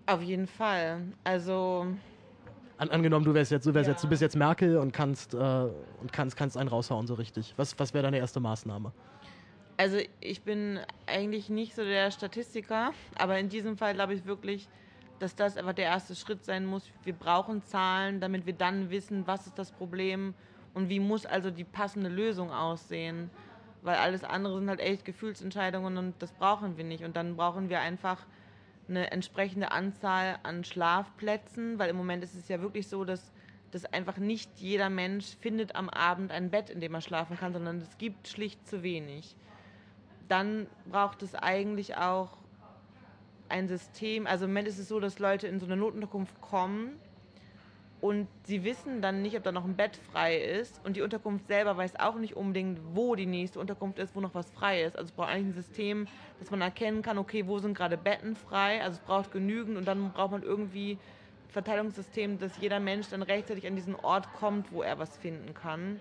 [0.05, 1.01] Auf jeden Fall.
[1.25, 1.87] Also
[2.77, 3.91] An, angenommen, du wärst jetzt, du wärst ja.
[3.91, 7.53] jetzt, du bist jetzt Merkel und kannst äh, und kannst, kannst einen raushauen so richtig.
[7.57, 8.93] Was, was wäre deine erste Maßnahme?
[9.75, 14.69] Also ich bin eigentlich nicht so der Statistiker, aber in diesem Fall glaube ich wirklich,
[15.19, 16.89] dass das einfach der erste Schritt sein muss.
[17.03, 20.33] Wir brauchen Zahlen, damit wir dann wissen, was ist das Problem
[20.73, 23.29] und wie muss also die passende Lösung aussehen.
[23.81, 27.03] Weil alles andere sind halt echt Gefühlsentscheidungen und das brauchen wir nicht.
[27.03, 28.25] Und dann brauchen wir einfach
[28.87, 33.31] eine entsprechende Anzahl an Schlafplätzen, weil im Moment ist es ja wirklich so, dass,
[33.71, 37.53] dass einfach nicht jeder Mensch findet am Abend ein Bett, in dem er schlafen kann,
[37.53, 39.35] sondern es gibt schlicht zu wenig.
[40.27, 42.37] Dann braucht es eigentlich auch
[43.53, 46.99] ein System, also im Moment ist es so, dass Leute in so eine Notunterkunft kommen
[48.01, 51.47] und sie wissen dann nicht, ob da noch ein Bett frei ist und die Unterkunft
[51.47, 54.97] selber weiß auch nicht unbedingt, wo die nächste Unterkunft ist, wo noch was frei ist.
[54.97, 56.07] Also es braucht eigentlich ein System,
[56.39, 59.85] dass man erkennen kann, okay, wo sind gerade Betten frei, also es braucht genügend und
[59.85, 64.71] dann braucht man irgendwie ein Verteilungssystem, dass jeder Mensch dann rechtzeitig an diesen Ort kommt,
[64.71, 65.99] wo er was finden kann.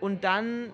[0.00, 0.72] Und dann,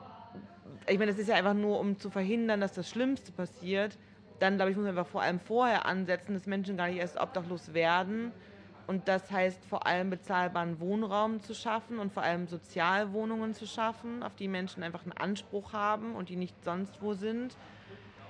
[0.88, 3.98] ich meine, das ist ja einfach nur, um zu verhindern, dass das Schlimmste passiert,
[4.40, 7.20] dann, glaube ich, muss man einfach vor allem vorher ansetzen, dass Menschen gar nicht erst
[7.20, 8.32] obdachlos werden.
[8.86, 14.24] Und das heißt vor allem bezahlbaren Wohnraum zu schaffen und vor allem Sozialwohnungen zu schaffen,
[14.24, 17.56] auf die Menschen einfach einen Anspruch haben und die nicht sonst wo sind.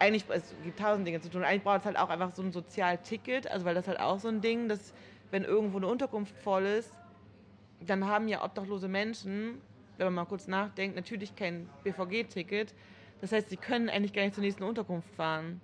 [0.01, 1.45] Eigentlich, es gibt tausend Dinge zu tun.
[1.45, 4.29] Eigentlich braucht es halt auch einfach so ein Sozialticket, also weil das halt auch so
[4.29, 4.93] ein Ding, dass
[5.31, 6.93] wenn irgendwo eine Unterkunft voll ist,
[7.81, 9.63] dann haben ja obdachlose Menschen,
[9.97, 12.75] wenn man mal kurz nachdenkt, natürlich kein BVG-Ticket.
[13.21, 15.61] Das heißt, sie können eigentlich gar nicht zur nächsten Unterkunft fahren.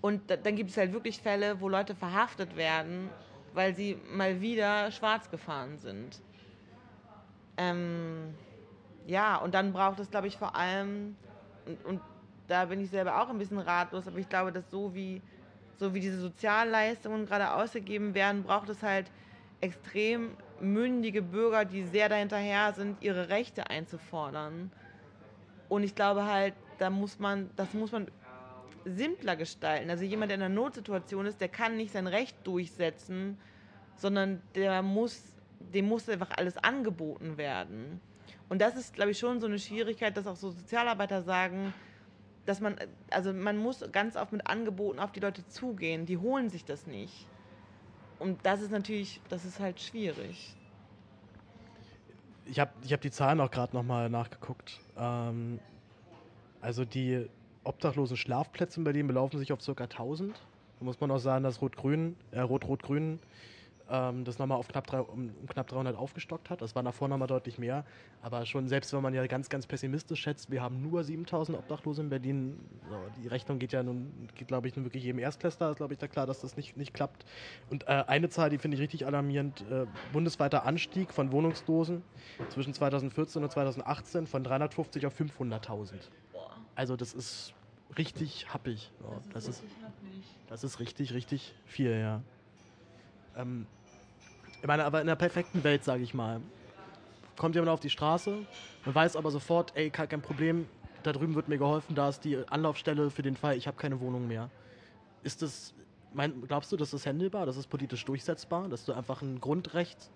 [0.00, 3.10] Und dann gibt es halt wirklich Fälle, wo Leute verhaftet werden,
[3.52, 6.20] weil sie mal wieder schwarz gefahren sind.
[7.56, 8.34] Ähm,
[9.06, 11.16] ja, und dann braucht es, glaube ich, vor allem,
[11.66, 12.00] und, und,
[12.48, 15.22] da bin ich selber auch ein bisschen ratlos, aber ich glaube, dass so wie,
[15.78, 19.06] so wie diese Sozialleistungen gerade ausgegeben werden, braucht es halt
[19.60, 24.72] extrem mündige Bürger, die sehr dahinterher sind, ihre Rechte einzufordern.
[25.68, 28.08] Und ich glaube halt, da muss man, das muss man
[28.84, 29.90] simpler gestalten.
[29.90, 33.38] Also jemand, der in einer Notsituation ist, der kann nicht sein Recht durchsetzen,
[33.96, 35.22] sondern der muss,
[35.72, 38.00] dem muss einfach alles angeboten werden.
[38.48, 41.72] Und das ist, glaube ich, schon so eine Schwierigkeit, dass auch so Sozialarbeiter sagen,
[42.46, 42.76] dass man,
[43.10, 46.06] also man muss ganz oft mit Angeboten auf die Leute zugehen.
[46.06, 47.26] Die holen sich das nicht.
[48.18, 50.56] Und das ist natürlich, das ist halt schwierig.
[52.46, 54.80] Ich habe ich hab die Zahlen auch gerade nochmal nachgeguckt.
[54.96, 55.60] Ähm,
[56.60, 57.28] also die
[57.64, 59.84] obdachlosen Schlafplätze in Berlin belaufen sich auf ca.
[59.84, 60.34] 1000.
[60.78, 63.18] Da muss man auch sagen, dass Rot-Grün, äh, Rot-Rot-Grün
[63.90, 66.62] ähm, das nochmal auf knapp, drei, um, um, knapp 300 aufgestockt hat.
[66.62, 67.84] Das war davor nochmal deutlich mehr.
[68.22, 72.00] Aber schon selbst wenn man ja ganz, ganz pessimistisch schätzt, wir haben nur 7000 Obdachlose
[72.02, 72.60] in Berlin.
[73.22, 75.98] Die Rechnung geht ja nun, geht glaube ich nun wirklich jedem Erstklässler, ist glaube ich
[75.98, 77.24] da klar, dass das nicht, nicht klappt.
[77.68, 82.02] Und äh, eine Zahl, die finde ich richtig alarmierend, äh, bundesweiter Anstieg von Wohnungslosen
[82.50, 85.94] zwischen 2014 und 2018 von 350 auf 500.000.
[86.80, 87.52] Also das ist
[87.98, 88.90] richtig happig.
[89.34, 89.62] Das, ist, das, ist,
[90.48, 92.22] das ist richtig, richtig viel, ja.
[93.36, 93.66] Ähm,
[94.62, 96.40] ich meine, aber in der perfekten Welt, sage ich mal,
[97.36, 98.46] kommt jemand auf die Straße,
[98.86, 100.66] man weiß aber sofort, ey, kein Problem,
[101.02, 104.00] da drüben wird mir geholfen, da ist die Anlaufstelle für den Fall, ich habe keine
[104.00, 104.48] Wohnung mehr.
[105.22, 105.74] Ist das,
[106.14, 110.08] mein, glaubst du, das ist handelbar, das ist politisch durchsetzbar, dass du einfach ein Grundrecht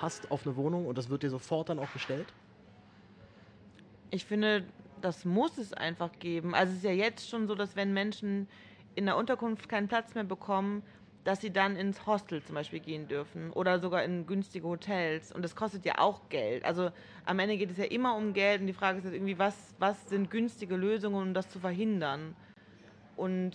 [0.00, 2.32] hast auf eine Wohnung und das wird dir sofort dann auch gestellt?
[4.10, 4.64] Ich finde,
[5.00, 6.54] das muss es einfach geben.
[6.54, 8.48] Also es ist ja jetzt schon so, dass wenn Menschen
[8.94, 10.82] in der Unterkunft keinen Platz mehr bekommen,
[11.24, 15.30] dass sie dann ins Hostel zum Beispiel gehen dürfen oder sogar in günstige Hotels.
[15.30, 16.64] Und das kostet ja auch Geld.
[16.64, 16.90] Also
[17.26, 19.74] am Ende geht es ja immer um Geld und die Frage ist jetzt irgendwie, was,
[19.78, 22.34] was sind günstige Lösungen, um das zu verhindern?
[23.16, 23.52] Und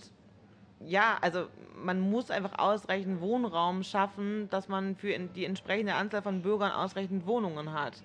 [0.80, 1.46] ja, also
[1.82, 7.26] man muss einfach ausreichend Wohnraum schaffen, dass man für die entsprechende Anzahl von Bürgern ausreichend
[7.26, 8.02] Wohnungen hat.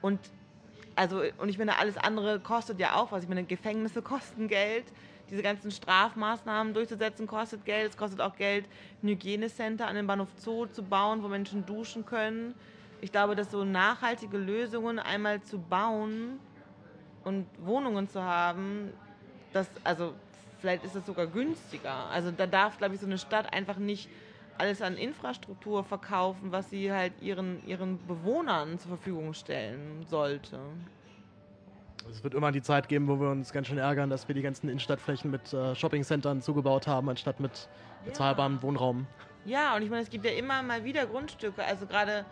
[0.00, 0.20] Und
[0.96, 3.22] also, und ich finde, alles andere kostet ja auch was.
[3.22, 4.84] Ich meine, Gefängnisse kosten Geld
[5.32, 7.90] diese ganzen Strafmaßnahmen durchzusetzen, kostet Geld.
[7.90, 8.66] Es kostet auch Geld,
[9.02, 12.54] ein Hygienecenter an den Bahnhof Zoo zu bauen, wo Menschen duschen können.
[13.00, 16.38] Ich glaube, dass so nachhaltige Lösungen einmal zu bauen
[17.24, 18.92] und Wohnungen zu haben,
[19.54, 20.12] das, also
[20.60, 22.10] vielleicht ist das sogar günstiger.
[22.10, 24.10] Also da darf, glaube ich, so eine Stadt einfach nicht
[24.58, 30.60] alles an Infrastruktur verkaufen, was sie halt ihren, ihren Bewohnern zur Verfügung stellen sollte.
[32.10, 34.42] Es wird immer die Zeit geben, wo wir uns ganz schön ärgern, dass wir die
[34.42, 37.68] ganzen Innenstadtflächen mit äh, Shoppingcentern zugebaut haben, anstatt mit
[38.04, 38.62] bezahlbarem ja.
[38.62, 39.06] Wohnraum.
[39.44, 41.64] Ja, und ich meine, es gibt ja immer mal wieder Grundstücke.
[41.64, 42.24] Also gerade,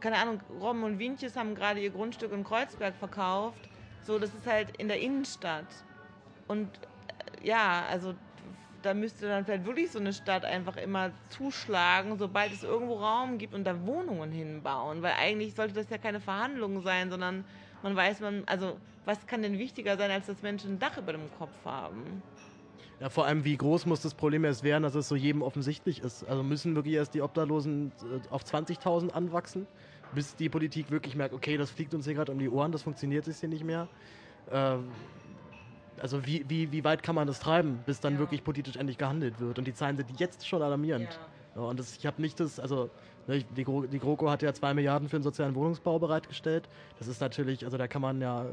[0.00, 3.68] keine Ahnung, Robben und Wientjes haben gerade ihr Grundstück in Kreuzberg verkauft.
[4.02, 5.66] So, das ist halt in der Innenstadt.
[6.48, 6.68] Und
[7.42, 8.14] äh, ja, also
[8.84, 13.38] da müsste dann vielleicht wirklich so eine Stadt einfach immer zuschlagen, sobald es irgendwo Raum
[13.38, 15.02] gibt und da Wohnungen hinbauen.
[15.02, 17.44] Weil eigentlich sollte das ja keine Verhandlung sein, sondern
[17.82, 18.76] man weiß, man, also
[19.06, 22.22] was kann denn wichtiger sein, als dass Menschen ein Dach über dem Kopf haben?
[23.00, 26.00] Ja, vor allem, wie groß muss das Problem erst werden, dass es so jedem offensichtlich
[26.02, 26.24] ist?
[26.24, 29.66] Also müssen wirklich erst die Obdachlosen äh, auf 20.000 anwachsen,
[30.14, 32.82] bis die Politik wirklich merkt, okay, das fliegt uns hier gerade um die Ohren, das
[32.82, 33.88] funktioniert sich hier nicht mehr.
[34.50, 34.90] Ähm,
[36.00, 38.18] also wie, wie, wie weit kann man das treiben, bis dann ja.
[38.18, 39.58] wirklich politisch endlich gehandelt wird?
[39.58, 41.18] Und die Zahlen sind jetzt schon alarmierend.
[41.54, 41.62] Ja.
[41.62, 42.90] Ja, und das, ich habe nicht das, also
[43.26, 46.68] Ne, die, die GroKo hat ja zwei Milliarden für den sozialen Wohnungsbau bereitgestellt.
[46.98, 48.48] Das ist natürlich, also da kann man ja äh,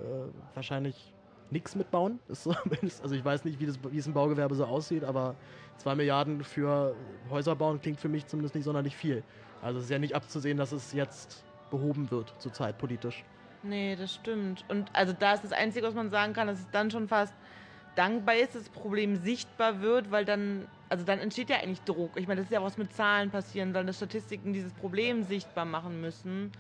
[0.54, 1.14] wahrscheinlich
[1.50, 2.20] nichts mitbauen.
[2.30, 2.56] So,
[3.04, 5.36] also ich weiß nicht, wie, das, wie es im Baugewerbe so aussieht, aber
[5.78, 6.96] zwei Milliarden für
[7.30, 9.24] Häuser bauen klingt für mich zumindest nicht sonderlich viel.
[9.62, 13.26] Also es ist ja nicht abzusehen, dass es jetzt behoben wird, zurzeit politisch.
[13.64, 14.66] Nee, das stimmt.
[14.68, 17.34] Und also da ist das Einzige, was man sagen kann, dass es dann schon fast
[17.96, 22.12] dankbar ist, dass das Problem sichtbar wird, weil dann also dann entsteht ja eigentlich Druck.
[22.18, 25.64] Ich meine, das ist ja was mit Zahlen passieren, weil die Statistiken dieses Problem sichtbar
[25.64, 26.52] machen müssen.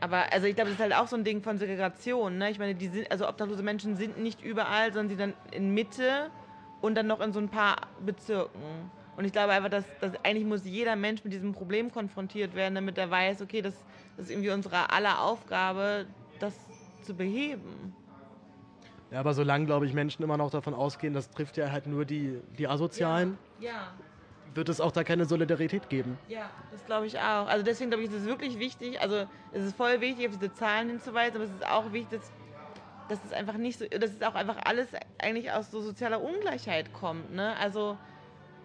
[0.00, 2.36] Aber also ich glaube, das ist halt auch so ein Ding von Segregation.
[2.36, 2.50] Ne?
[2.50, 6.30] Ich meine, die sind, also obdachlose Menschen sind nicht überall, sondern sie dann in Mitte
[6.82, 8.90] und dann noch in so ein paar Bezirken.
[9.18, 12.76] Und ich glaube einfach, dass, dass eigentlich muss jeder Mensch mit diesem Problem konfrontiert werden,
[12.76, 13.74] damit er weiß, okay, das,
[14.16, 16.06] das ist irgendwie unsere aller Aufgabe,
[16.38, 16.54] das
[17.02, 17.96] zu beheben.
[19.10, 22.04] Ja, aber solange, glaube ich, Menschen immer noch davon ausgehen, das trifft ja halt nur
[22.04, 23.70] die, die Asozialen, ja.
[23.72, 23.92] ja.
[24.54, 26.16] wird es auch da keine Solidarität geben.
[26.28, 27.48] Ja, das glaube ich auch.
[27.48, 30.54] Also deswegen glaube ich, ist es wirklich wichtig, also es ist voll wichtig, auf diese
[30.54, 32.30] Zahlen hinzuweisen, aber es ist auch wichtig, dass,
[33.08, 34.86] dass es einfach nicht so, dass es auch einfach alles
[35.20, 37.34] eigentlich aus so sozialer Ungleichheit kommt.
[37.34, 37.56] Ne?
[37.56, 37.98] Also,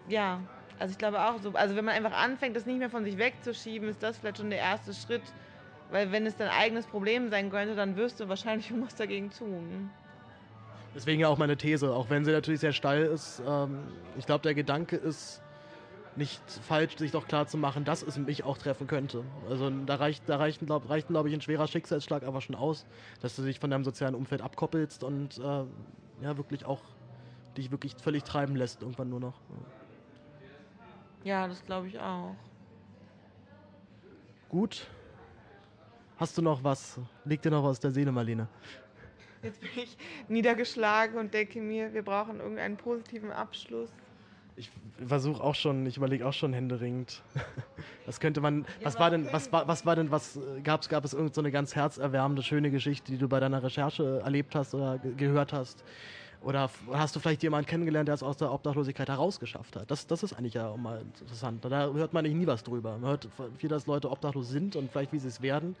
[0.08, 0.40] ja,
[0.78, 3.18] also ich glaube auch so, also wenn man einfach anfängt, das nicht mehr von sich
[3.18, 5.22] wegzuschieben, ist das vielleicht schon der erste Schritt.
[5.90, 9.90] Weil wenn es dein eigenes Problem sein könnte, dann wirst du wahrscheinlich irgendwas dagegen tun.
[10.94, 13.42] Deswegen ja auch meine These, auch wenn sie natürlich sehr steil ist.
[13.46, 13.78] Ähm,
[14.16, 15.40] ich glaube, der Gedanke ist
[16.16, 19.24] nicht falsch, sich doch klar zu machen, dass es mich auch treffen könnte.
[19.50, 22.86] Also da reicht, da reicht, glaub, reicht glaube ich, ein schwerer Schicksalsschlag einfach schon aus,
[23.20, 25.64] dass du dich von deinem sozialen Umfeld abkoppelst und äh,
[26.22, 26.80] ja wirklich auch
[27.56, 29.34] dich wirklich völlig treiben lässt irgendwann nur noch.
[29.50, 29.83] Ja,
[31.24, 32.34] das glaube ich auch.
[34.48, 34.86] Gut.
[36.16, 37.00] Hast du noch was?
[37.24, 38.46] Liegt dir noch was aus der Seele, Marlene?
[39.42, 39.96] Jetzt bin ich
[40.28, 43.90] niedergeschlagen und denke mir, wir brauchen irgendeinen positiven Abschluss.
[44.56, 44.70] Ich
[45.04, 47.22] versuche auch schon, ich überlege auch schon händeringend.
[48.06, 51.06] Was könnte man, was war denn, was war, was war denn, was gab es, gab
[51.06, 54.98] es irgendeine so ganz herzerwärmende, schöne Geschichte, die du bei deiner Recherche erlebt hast oder
[54.98, 55.82] gehört hast?
[56.44, 59.90] Oder hast du vielleicht jemanden kennengelernt, der es aus der Obdachlosigkeit herausgeschafft hat?
[59.90, 61.64] Das, das ist eigentlich ja auch mal interessant.
[61.64, 62.98] Da hört man eigentlich nie was drüber.
[62.98, 65.74] Man hört viel, dass Leute obdachlos sind und vielleicht wie sie es werden.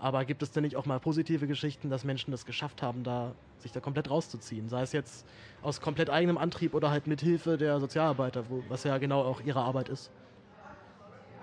[0.00, 3.34] Aber gibt es denn nicht auch mal positive Geschichten, dass Menschen das geschafft haben, da
[3.58, 4.68] sich da komplett rauszuziehen?
[4.68, 5.26] Sei es jetzt
[5.62, 9.42] aus komplett eigenem Antrieb oder halt mit Hilfe der Sozialarbeiter, wo, was ja genau auch
[9.42, 10.10] ihre Arbeit ist.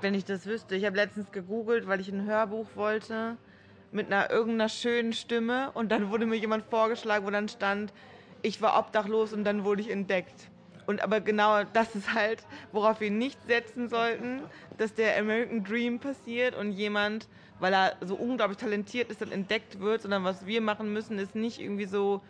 [0.02, 0.76] Wenn ich das wüsste.
[0.76, 3.38] Ich habe letztens gegoogelt, weil ich ein Hörbuch wollte
[3.92, 7.94] mit einer irgendeiner schönen Stimme und dann wurde mir jemand vorgeschlagen, wo dann stand,
[8.42, 10.50] ich war obdachlos und dann wurde ich entdeckt.
[10.86, 14.42] Und aber genau das ist halt, worauf wir nicht setzen sollten,
[14.78, 17.28] dass der American Dream passiert und jemand
[17.60, 21.36] weil er so unglaublich talentiert ist, dann entdeckt wird, sondern was wir machen müssen, ist
[21.36, 22.22] nicht irgendwie so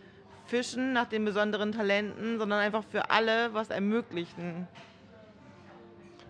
[0.45, 4.67] fischen nach den besonderen Talenten, sondern einfach für alle was ermöglichen.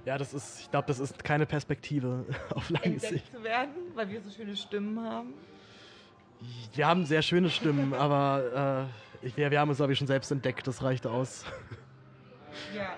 [0.05, 2.25] Ja, das ist, ich glaube, das ist keine Perspektive
[2.55, 3.31] auf lange Entdeckt Sicht.
[3.31, 5.33] zu werden, weil wir so schöne Stimmen haben.
[6.73, 10.07] Wir haben sehr schöne Stimmen, aber äh, ich, wir, wir haben uns, glaube ich, schon
[10.07, 11.45] selbst entdeckt, das reicht aus.
[12.75, 12.97] Ja.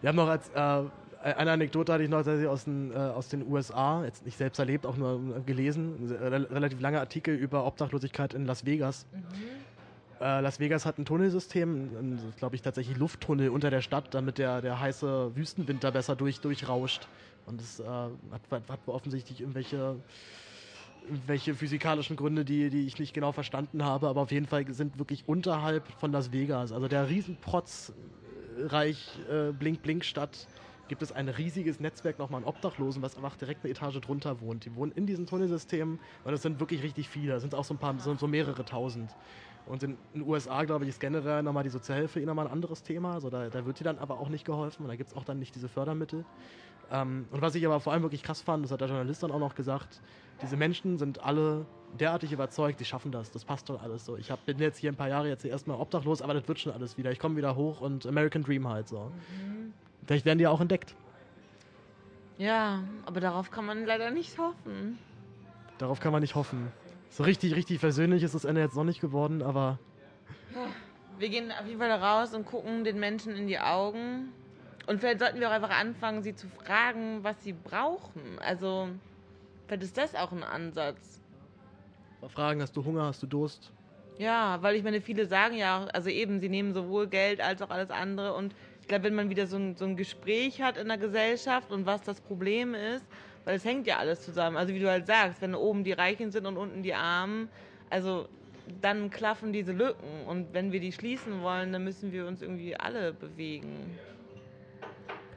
[0.00, 0.82] Wir haben noch als, äh,
[1.22, 4.36] äh, eine Anekdote hatte ich noch tatsächlich aus den, äh, aus den USA, jetzt nicht
[4.36, 6.14] selbst erlebt, auch nur gelesen.
[6.20, 9.06] Ein relativ langer Artikel über Obdachlosigkeit in Las Vegas.
[9.12, 9.20] Mhm.
[10.20, 14.60] Äh, Las Vegas hat ein Tunnelsystem, glaube ich, tatsächlich Lufttunnel unter der Stadt, damit der,
[14.60, 17.08] der heiße Wüstenwinter besser durch, durchrauscht.
[17.46, 19.96] Und das äh, hat, hat offensichtlich irgendwelche
[21.26, 24.98] welche physikalischen Gründe, die, die ich nicht genau verstanden habe, aber auf jeden Fall sind
[24.98, 27.92] wirklich unterhalb von Las Vegas, also der Riesenprotz
[28.58, 30.46] Reich äh, Blink Blink Stadt
[30.88, 34.66] gibt es ein riesiges Netzwerk nochmal an Obdachlosen, was einfach direkt eine Etage drunter wohnt.
[34.66, 37.32] Die wohnen in diesen Tunnelsystemen und es sind wirklich richtig viele.
[37.34, 39.10] Es sind auch so ein paar, so mehrere tausend.
[39.66, 42.82] Und in den USA, glaube ich, ist generell nochmal die Sozialhilfe eh nochmal ein anderes
[42.82, 43.14] Thema.
[43.14, 45.24] Also da, da wird dir dann aber auch nicht geholfen und da gibt es auch
[45.24, 46.24] dann nicht diese Fördermittel.
[46.90, 49.30] Ähm, und was ich aber vor allem wirklich krass fand, das hat der Journalist dann
[49.30, 50.00] auch noch gesagt,
[50.42, 51.64] diese Menschen sind alle
[51.98, 54.16] derartig überzeugt, die schaffen das, das passt doch alles so.
[54.16, 56.72] Ich hab, bin jetzt hier ein paar Jahre jetzt erstmal obdachlos, aber das wird schon
[56.72, 57.12] alles wieder.
[57.12, 59.10] Ich komme wieder hoch und American Dream halt so.
[59.38, 59.72] Mhm.
[60.06, 60.94] Vielleicht werden die auch entdeckt.
[62.38, 64.98] Ja, aber darauf kann man leider nicht hoffen.
[65.78, 66.72] Darauf kann man nicht hoffen.
[67.12, 69.78] So richtig, richtig versöhnlich ist das Ende jetzt noch nicht geworden, aber.
[71.18, 74.32] Wir gehen auf jeden Fall raus und gucken den Menschen in die Augen.
[74.86, 78.38] Und vielleicht sollten wir auch einfach anfangen, sie zu fragen, was sie brauchen.
[78.38, 78.88] Also,
[79.66, 81.20] vielleicht ist das auch ein Ansatz.
[82.22, 83.72] Mal fragen, hast du Hunger, hast du Durst?
[84.16, 87.70] Ja, weil ich meine, viele sagen ja, also eben, sie nehmen sowohl Geld als auch
[87.70, 90.88] alles andere und ich glaube, wenn man wieder so ein, so ein Gespräch hat in
[90.88, 93.04] der Gesellschaft und was das Problem ist,
[93.44, 94.56] weil es hängt ja alles zusammen.
[94.56, 97.48] Also wie du halt sagst, wenn oben die Reichen sind und unten die Armen,
[97.90, 98.28] also
[98.80, 100.26] dann klaffen diese Lücken.
[100.26, 103.98] Und wenn wir die schließen wollen, dann müssen wir uns irgendwie alle bewegen.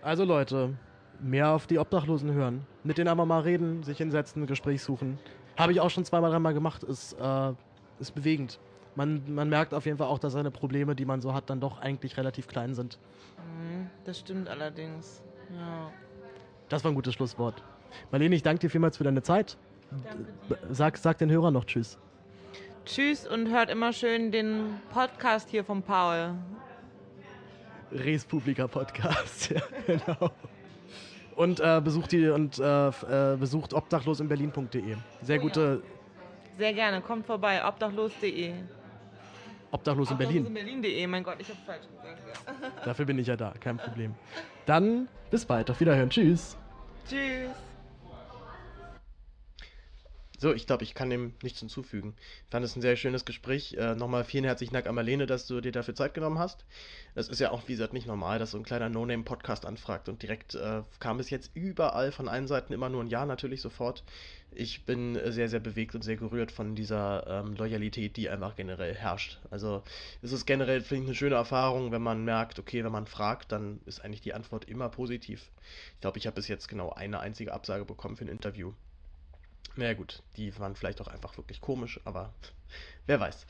[0.01, 0.75] Also Leute,
[1.19, 2.65] mehr auf die Obdachlosen hören.
[2.83, 5.17] Mit denen einmal mal reden, sich hinsetzen, Gespräch suchen.
[5.57, 6.83] Habe ich auch schon zweimal, dreimal gemacht.
[6.83, 7.53] Ist, äh,
[7.99, 8.59] ist bewegend.
[8.95, 11.59] Man, man merkt auf jeden Fall auch, dass seine Probleme, die man so hat, dann
[11.59, 12.99] doch eigentlich relativ klein sind.
[13.37, 15.21] Mhm, das stimmt allerdings.
[15.53, 15.91] Ja.
[16.69, 17.61] Das war ein gutes Schlusswort.
[18.11, 19.57] Marlene, ich danke dir vielmals für deine Zeit.
[20.69, 21.97] Sag, sag den Hörern noch Tschüss.
[22.85, 26.35] Tschüss und hört immer schön den Podcast hier von Paul.
[27.91, 30.31] Res Publica Podcast, ja, genau.
[31.35, 34.95] Und äh, besucht die und äh, äh, besucht obdachlosinberlin.de.
[35.21, 35.81] Sehr oh, gute.
[36.57, 38.53] Sehr gerne, kommt vorbei, obdachlos.de.
[39.71, 40.45] Obdachlos in Berlin.
[40.45, 42.21] Obdachlos in Berlin.de, mein Gott, ich habe falsch gesagt.
[42.47, 42.85] Ja.
[42.85, 44.15] Dafür bin ich ja da, kein Problem.
[44.65, 46.09] Dann bis bald, auf Wiederhören.
[46.09, 46.57] Tschüss.
[47.07, 47.74] Tschüss.
[50.37, 52.13] So, ich glaube, ich kann dem nichts hinzufügen.
[52.19, 53.73] Ich fand es ein sehr schönes Gespräch.
[53.75, 56.65] Äh, nochmal vielen herzlichen Dank an Marlene, dass du dir dafür Zeit genommen hast.
[57.15, 60.21] Es ist ja auch, wie gesagt, nicht normal, dass so ein kleiner No-Name-Podcast anfragt und
[60.21, 64.03] direkt äh, kam es jetzt überall von allen Seiten immer nur ein Ja, natürlich sofort.
[64.51, 68.93] Ich bin sehr, sehr bewegt und sehr gerührt von dieser ähm, Loyalität, die einfach generell
[68.93, 69.39] herrscht.
[69.51, 69.83] Also
[70.21, 73.53] es ist generell, finde ich, eine schöne Erfahrung, wenn man merkt, okay, wenn man fragt,
[73.53, 75.49] dann ist eigentlich die Antwort immer positiv.
[75.93, 78.73] Ich glaube, ich habe bis jetzt genau eine einzige Absage bekommen für ein Interview.
[79.75, 82.33] Naja gut, die waren vielleicht auch einfach wirklich komisch, aber
[83.07, 83.45] wer weiß.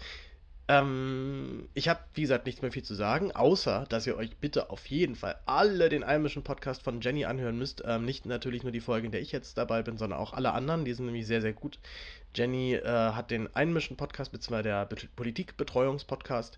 [0.67, 4.71] Ähm, ich habe, wie gesagt, nichts mehr viel zu sagen, außer, dass ihr euch bitte
[4.71, 7.83] auf jeden Fall alle den Almischen Podcast von Jenny anhören müsst.
[7.85, 10.53] Ähm, nicht natürlich nur die Folge, in der ich jetzt dabei bin, sondern auch alle
[10.53, 10.83] anderen.
[10.83, 11.77] Die sind nämlich sehr, sehr gut.
[12.33, 16.57] Jenny äh, hat den Einmischen Podcast, beziehungsweise der Politikbetreuungspodcast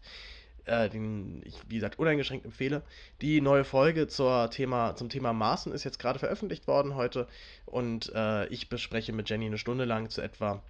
[0.67, 2.81] äh, den ich, wie gesagt, uneingeschränkt empfehle.
[3.21, 7.27] Die neue Folge zur Thema, zum Thema Maßen ist jetzt gerade veröffentlicht worden heute
[7.65, 10.61] und äh, ich bespreche mit Jenny eine Stunde lang zu etwa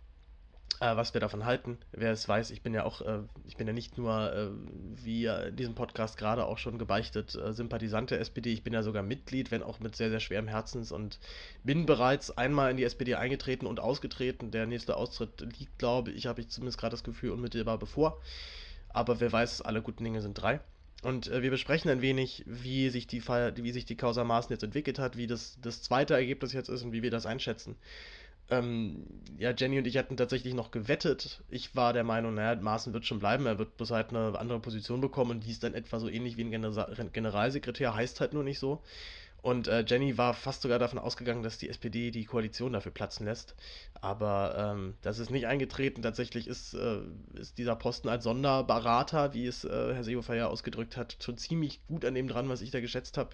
[0.79, 1.79] äh, was wir davon halten.
[1.91, 4.49] Wer es weiß, ich bin ja auch, äh, ich bin ja nicht nur, äh,
[5.03, 9.01] wie in diesem Podcast gerade auch schon gebeichtet, Sympathisant der SPD, ich bin ja sogar
[9.01, 11.19] Mitglied, wenn auch mit sehr, sehr schwerem Herzens und
[11.63, 14.51] bin bereits einmal in die SPD eingetreten und ausgetreten.
[14.51, 18.21] Der nächste Austritt liegt, glaube ich, habe ich zumindest gerade das Gefühl, unmittelbar bevor.
[18.97, 20.59] Aber wer weiß, alle guten Dinge sind drei.
[21.03, 24.63] Und äh, wir besprechen ein wenig, wie sich die wie sich die Causa Maaßen jetzt
[24.63, 27.75] entwickelt hat, wie das, das zweite Ergebnis jetzt ist und wie wir das einschätzen.
[28.49, 29.05] Ähm,
[29.37, 31.43] ja, Jenny und ich hatten tatsächlich noch gewettet.
[31.49, 34.59] Ich war der Meinung, naja, Maaßen wird schon bleiben, er wird bloß halt eine andere
[34.59, 38.33] Position bekommen und die ist dann etwa so ähnlich wie ein Genera Generalsekretär, heißt halt
[38.33, 38.81] nur nicht so.
[39.41, 43.25] Und äh, Jenny war fast sogar davon ausgegangen, dass die SPD die Koalition dafür platzen
[43.25, 43.55] lässt.
[44.01, 46.01] Aber ähm, das ist nicht eingetreten.
[46.01, 46.99] Tatsächlich ist, äh,
[47.33, 51.85] ist dieser Posten als Sonderberater, wie es äh, Herr Seehofer ja ausgedrückt hat, schon ziemlich
[51.87, 53.29] gut an dem dran, was ich da geschätzt habe.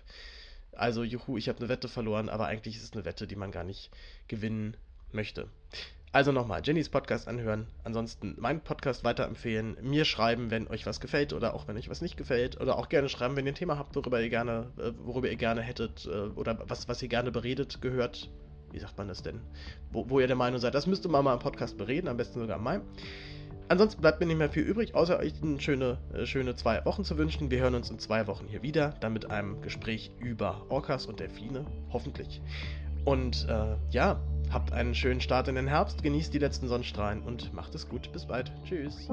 [0.73, 3.51] Also, juhu, ich habe eine Wette verloren, aber eigentlich ist es eine Wette, die man
[3.51, 3.91] gar nicht
[4.27, 4.75] gewinnen
[5.13, 5.47] möchte.
[6.13, 11.33] Also nochmal, Jennys Podcast anhören, ansonsten meinen Podcast weiterempfehlen, mir schreiben, wenn euch was gefällt
[11.33, 13.79] oder auch wenn euch was nicht gefällt oder auch gerne schreiben, wenn ihr ein Thema
[13.79, 17.31] habt, worüber ihr gerne, äh, worüber ihr gerne hättet äh, oder was, was ihr gerne
[17.31, 18.29] beredet, gehört.
[18.71, 19.41] Wie sagt man das denn?
[19.91, 22.39] Wo, wo ihr der Meinung seid, das müsste man mal im Podcast bereden, am besten
[22.39, 22.81] sogar mal.
[23.69, 27.03] Ansonsten bleibt mir nicht mehr viel übrig, außer euch eine schöne, äh, schöne zwei Wochen
[27.03, 27.49] zu wünschen.
[27.49, 31.19] Wir hören uns in zwei Wochen hier wieder, dann mit einem Gespräch über Orcas und
[31.19, 32.39] Delfine, hoffentlich.
[33.05, 34.21] Und äh, ja,
[34.53, 38.11] habt einen schönen Start in den Herbst, genießt die letzten Sonnenstrahlen und macht es gut.
[38.11, 38.51] Bis bald.
[38.63, 39.09] Tschüss.